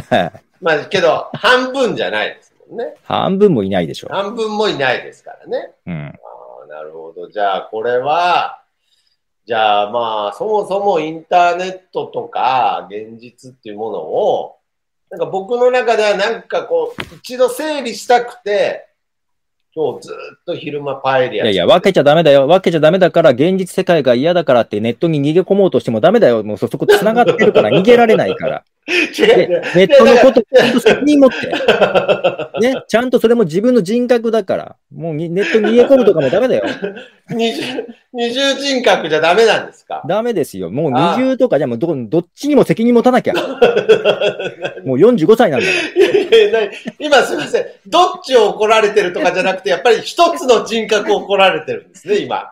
[0.61, 2.95] まあ、けど、半分じゃないですもんね。
[3.03, 4.09] 半分もいないでしょ。
[4.09, 5.73] 半分もいないですからね。
[5.87, 6.07] うん。
[6.07, 7.29] ああ、なるほど。
[7.29, 8.61] じゃあ、これは、
[9.45, 14.58] じゃあまあ、そもそもインターネットとか現実っていうものを、
[15.11, 18.87] なんか僕の中ではなんかこう、一度整理したくて、
[19.75, 21.45] 今日ずっと昼間パエリア。
[21.45, 22.47] いやいや、分けちゃダメだよ。
[22.47, 26.43] 分けちゃダメだから、現実世界が嫌だからってネットに逃げ込もうとしてもダメだよ。
[26.43, 28.63] もうそこ繋がってるから逃げられないから。
[28.89, 29.61] 違う違う。
[29.75, 31.35] ネットのこと、ちゃんと責任持って。
[32.61, 34.75] ね、ちゃんとそれも自分の人格だから。
[34.93, 36.63] もうネットに逃げ込むとかもダメだよ。
[37.29, 37.61] 二重、
[38.13, 40.03] 二重人格じゃダメなんですか？
[40.07, 40.71] ダメですよ。
[40.71, 43.33] もう二重とかじゃもうどどっちにも責任持たなきゃ。
[44.85, 45.71] もう45歳なんだか
[46.59, 46.71] ら。
[46.99, 47.65] 今すみません。
[47.87, 52.51] どっちを怒られてるとかじゃなくて、やっぱり一つの人格を怒られてるんですね、今。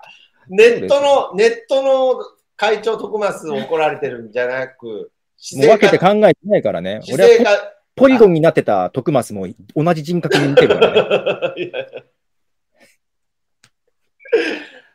[0.49, 2.19] ネットの、ネットの
[2.55, 5.11] 会長徳増を怒られてるんじゃなく、
[5.55, 7.01] もう分けて考えてないからね。
[7.13, 11.71] 俺はポリゴンになってた徳増も同じ人格に似てるからね。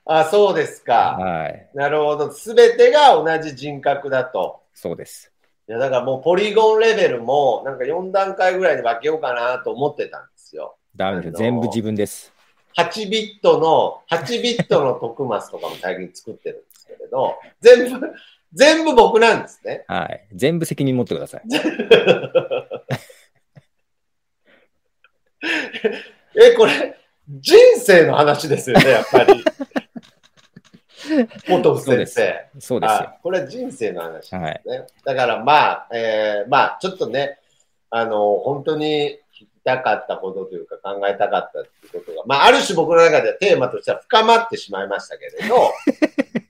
[0.05, 1.17] あ、そうですか。
[1.19, 1.71] はい。
[1.75, 2.33] なるほど。
[2.33, 4.63] すべてが同じ人格だと。
[4.75, 5.33] そうです。
[5.69, 10.77] いや、だからもうポリゴンレベルも、なんか4段階ぐらいに分けようかなと思ってたんですよ。
[10.97, 11.33] ダメですよ。
[11.39, 12.33] 全部自分です。
[12.77, 18.13] 8ビットの、8ビットの徳マスとかも最近作ってるんですけれど、全部、
[18.55, 19.85] 全部僕なんですね。
[19.89, 20.27] はい。
[20.33, 21.43] 全部責任持ってください。
[26.35, 26.97] え、これ、
[27.29, 29.45] 人生の話ですよね、やっぱり。
[31.49, 32.47] 元先生。
[32.59, 33.19] そうですよ。
[33.23, 34.63] これは人生の話ですね。
[34.67, 37.39] はい、だからまあ、えー、まあ、ちょっとね、
[37.91, 45.73] あの、本当に聞きたかったことというか考えたかったっていうことが、まあ、ある種僕の中ではテーマとしては深まってしまいましたけれど、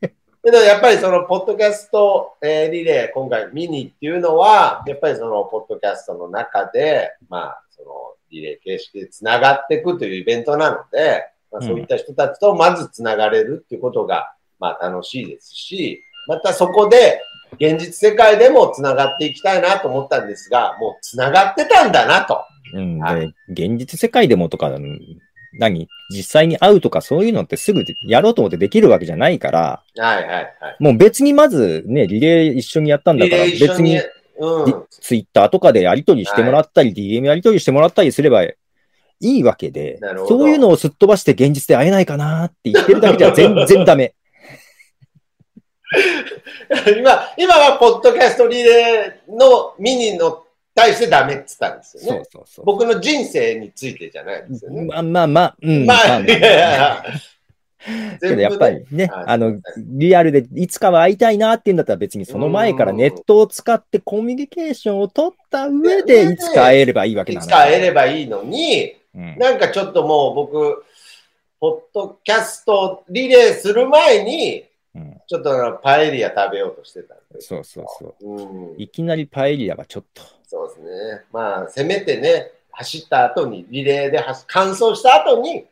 [0.43, 7.88] けどやっぱりその、ポッドキャスト、えー、リレー、今回ミニっていうのは、やっぱりその、ポッドキャストの中で、まあ、その、
[8.30, 17.20] リレー形式で繋がっていくというイベントなので、まあ、そういった人たちとまず繋がれるっていうことが、まあ楽しいですし、またそこで
[17.55, 22.45] 現実世界でも繋がっていきたいなと思ったんですが、もう繋がってたんだなと。
[22.74, 24.70] うん、で、現実世界でもとか、
[25.59, 25.88] 何？
[26.11, 30.76] 実際に会うとかそういうのってすぐやろうと思ってできるわけじゃないから、はいはいはい。
[30.80, 33.98] もう別にまずね、リレー一緒にやったんだから、別に、
[34.38, 38.57] うん、ツイッターとかでやり取りしてもらったり、はい、DM やり取りしてもらったりすればい
[39.20, 39.98] いわけで、
[40.28, 44.14] そういうのをすっ飛ばして現実で会えないかなって言ってるだけじゃ全然ダメ。
[46.98, 50.44] 今、今はポッドキャストリレーのミニの
[50.75, 52.09] 対してダメって言ったんですよね。
[52.09, 54.85] そうそうそう僕の人生についてじゃないですよね。
[54.85, 55.87] まあまあまあ、うん。
[55.87, 57.05] まあ、いやいや
[58.20, 70.85] けどやっぱりね、あの、リアルでいつかは会いたいなっていうんだったら別にその前からネットを使ってコミュニケーションを取った上でいつか会えればいいわけなんいつか会えればいいのに、うん、なんかちょっともう僕、
[71.59, 74.64] ポッドキャストリレーする前に、
[75.27, 77.41] ちょっとパエリア食べようとしてたんで。
[77.41, 78.73] そうそうそう。
[78.73, 80.23] うん、いきなりパエリアはちょっと。
[80.53, 81.22] そうですね。
[81.32, 85.64] まあ、せめてね、走った後に、リレーで完走した後に、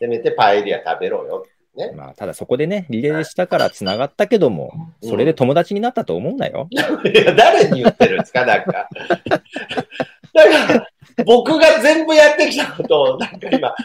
[0.00, 1.46] せめてパエリア食べろよ。
[1.76, 6.66] ね、まあ、ただそこでね、リレーしたから繋がったけども、うん、それで友達になったと思うなよ。
[6.72, 8.88] いや、誰に言ってるんですか、なんか。
[9.30, 10.88] だから、
[11.24, 13.76] 僕が全部やってきたことを、なんか今、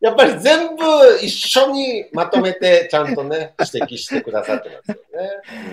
[0.00, 0.84] やっぱり全部
[1.22, 4.94] 一緒にまとめて、ちゃんとね、 指摘してくださってますよ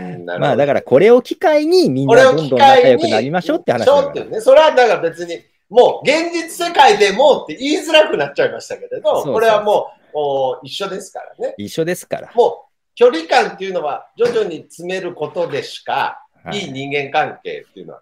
[0.01, 0.17] ね。
[0.17, 4.25] うん、まあだからこれを機会にみんなどんどん仲良くなりましょうって話だから。
[4.25, 4.41] ね。
[4.41, 11.55] それはだから別に、もう現実世界でもって言いづらくなっちゃいましたけれど、これはもう一緒ですからね。
[11.57, 12.31] 一緒ですから。
[12.35, 16.21] もう距離感っていうのは徐々に詰めることでしか、
[16.51, 18.01] いい人間関係っていうのは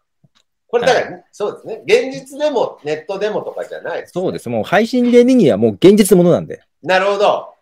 [0.67, 1.83] これだから、はい、そうですね。
[1.85, 4.49] 現実でもネットでもとかじゃないです、ね、そうです。
[4.49, 6.61] もう配信でミニはもう現実ものなんで。
[6.81, 7.53] なるほど。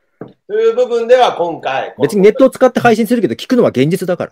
[0.48, 1.94] という部分では今回。
[2.02, 4.32] 別にネットを使って配信するけど聞くのは現実だから。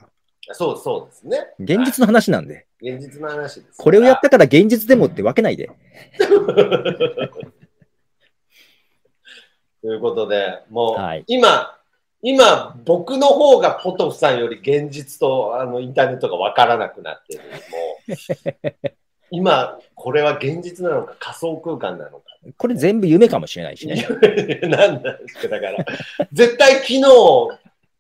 [0.54, 1.48] そうそうですね。
[1.60, 2.66] 現実の話なんで。
[2.82, 3.78] 現実の話です。
[3.78, 5.70] これをやったから現実でもってわけないで。
[9.82, 11.76] ということで、もう、はい今、
[12.22, 17.44] 今、僕の方がポトフさんより現実とあのインターネットが分からなくなってる。
[17.44, 18.92] もう
[19.32, 22.26] 今、これは現実なのか仮想空間なのか。
[22.58, 24.06] これ全部夢かもしれないしね。
[24.64, 25.86] 何なんですか、だから、
[26.34, 27.04] 絶対昨日、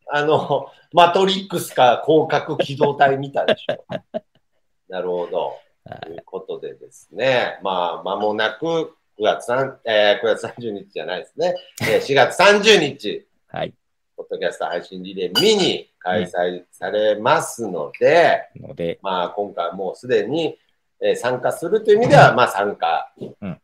[0.07, 3.85] あの、マトリックスか広角機動隊見たでしょ。
[4.89, 5.47] なるほど。
[5.83, 13.73] はいということでですね、まあ、間もなく9月3、えー9月30日じゃないですね、えー4月30日、はい。
[14.21, 20.59] ポッドキャスト配信リレーミニ開催されますので、ので、まあ、今回もうすでに、
[21.01, 23.11] えー参加するという意味では、まあ、参加、
[23.41, 23.57] うん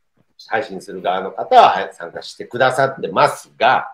[0.47, 3.87] 配信する側の方ははい参加してくださってますが、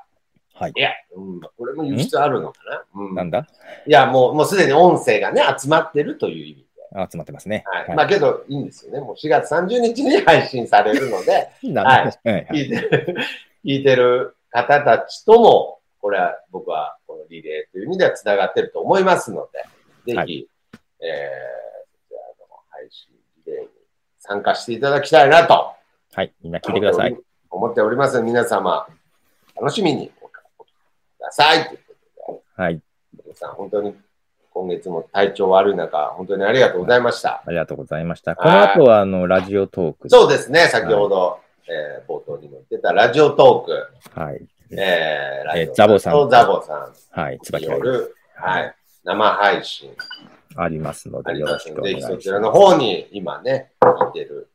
[0.53, 0.81] はいい。
[0.81, 3.47] や、うん、これも輸出あるのかな、うんなんだ？
[3.87, 7.09] いや、もう、もうすでに音声がね、集まってるという意味で。
[7.11, 7.63] 集まってますね。
[7.65, 7.87] はい。
[7.87, 8.99] はいまあ、けど、いいんですよね。
[8.99, 13.15] もう4月30日に配信されるので、 はいはいはい聞いてる、
[13.65, 19.59] 聞いてる方たちとも、これは僕はこのリレーという意味では繋がってると思いますので、
[20.05, 23.13] ぜひ、はえー、そちらの配信
[23.45, 23.69] リレーに
[24.19, 25.71] 参加していただきたいなと
[26.13, 26.33] はい。
[26.43, 27.17] みんな聞いてください。
[27.49, 28.21] 思っております。
[28.21, 28.85] 皆様、
[29.55, 30.41] 楽しみにおく
[31.21, 31.67] ださい。
[31.69, 31.79] という
[32.17, 32.81] ことで、はい。
[33.25, 33.95] 皆さん、本当に
[34.49, 37.41] 今月も体調悪い中、本当にありがとうございました。
[37.45, 38.35] ありがとうございました。
[38.35, 40.09] この後は、あの、ラジオトーク。
[40.09, 44.45] そうですね、先ほど、えー冒頭にも言ってたラジオトーク、はい。
[44.77, 47.35] えー、えーザボさんとザボさはい。
[47.35, 49.95] ん椿よる、はい、生配信
[50.55, 52.11] ありますので、よろしくお願いします。
[52.11, 54.49] ぜひそちらの方に今ね、聞いてる、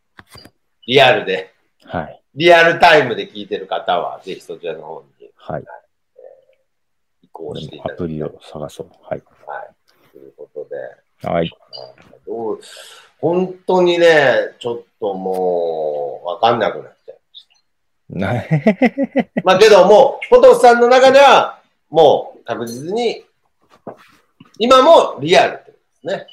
[0.86, 1.52] リアルで、
[1.84, 2.22] はい。
[2.34, 5.64] リアルタイムで聞いてる方は、ぜひそちらの方にはい。
[7.22, 8.06] 移行していアただきたい。
[8.06, 8.86] プリを探そう。
[9.02, 9.22] はい。
[9.46, 10.12] はい。
[10.12, 11.50] ということで、はい。
[12.26, 12.60] どう
[13.20, 16.97] 本当にね、ちょっともう、わかんなくなっ
[19.44, 23.24] まあけどもう、ポトフさんの中では、もう確実に、
[24.58, 26.26] 今もリアルってことですね。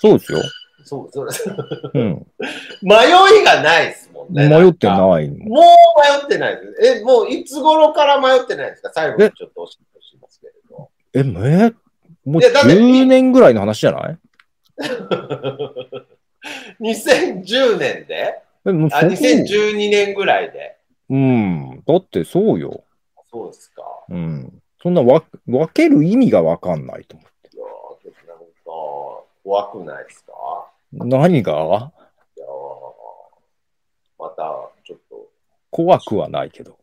[0.00, 0.38] そうですよ。
[0.86, 1.44] そう、そうです。
[1.94, 2.26] うん。
[2.82, 2.94] 迷
[3.40, 4.48] いがないですもんね。
[4.48, 5.28] 迷ってないもう迷
[6.24, 6.98] ってないです。
[7.00, 8.90] え、もういつ頃から迷ってないですか？
[8.94, 10.90] 最後にちょっと教えてほしいますけれど。
[11.14, 11.72] え、め
[12.24, 14.18] もういやだって10年ぐらいの話じゃない？
[16.80, 18.34] 2010年で？
[18.66, 20.76] あ、えもうそこ2012年ぐらいで。
[21.10, 21.82] うん。
[21.86, 22.84] だってそうよ。
[23.30, 23.82] そうですか。
[24.08, 24.62] うん。
[24.82, 28.44] そんなわ分ける意味がわかんないと思いやー、ちょっとなんか、
[29.42, 30.32] 怖くないですか？
[30.92, 31.06] う。
[31.06, 31.52] 何が？
[31.52, 32.48] いやー
[34.18, 35.26] また、ちょっと、
[35.70, 36.78] 怖くはないけど。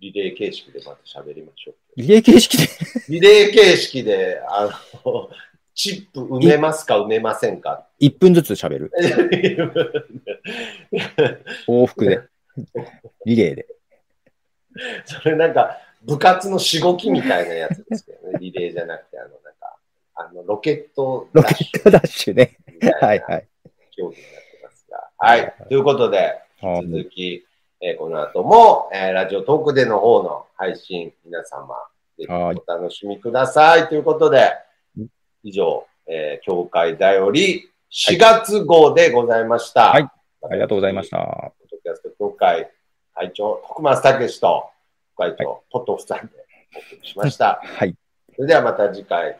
[0.00, 1.74] リレー形式でまた喋りましょう。
[1.96, 2.68] リレー形式で？
[3.08, 4.70] リレー形式で、あ
[5.04, 5.28] の、
[5.74, 7.00] チップ埋めますか？
[7.00, 8.92] 埋めませんか？1分ずつ喋る。
[11.68, 12.20] 往復で。
[13.24, 13.66] リレーで。
[15.04, 18.38] それなんか、部活のしごきみたいなやつですけどね。
[18.40, 19.76] リレーじゃなくて、あの、なんか、
[20.14, 22.56] あの、ロケットロケットダッシュね。
[23.00, 23.48] はいはい。
[23.90, 25.10] 競技になってますが。
[25.18, 25.54] はい。
[25.68, 27.46] ということで、あ続き、
[27.82, 31.74] えーこの後も、えーラジオトークでの方の配信、皆様、
[32.18, 33.88] ぜひはいお楽しみください。
[33.88, 34.52] ということで
[34.98, 35.08] うん、
[35.42, 39.92] 以上、えー協会だより4月号でございました。
[39.92, 40.08] はい
[40.42, 41.10] ありがとうございまし。
[41.10, 41.52] た。
[41.82, 42.70] キャスト協会
[43.14, 44.70] 会長、徳松武史と、
[45.16, 46.32] 会長、ポトフさんで
[46.74, 47.60] お送りしました。
[47.62, 47.94] はい。
[48.34, 49.38] それではまた次回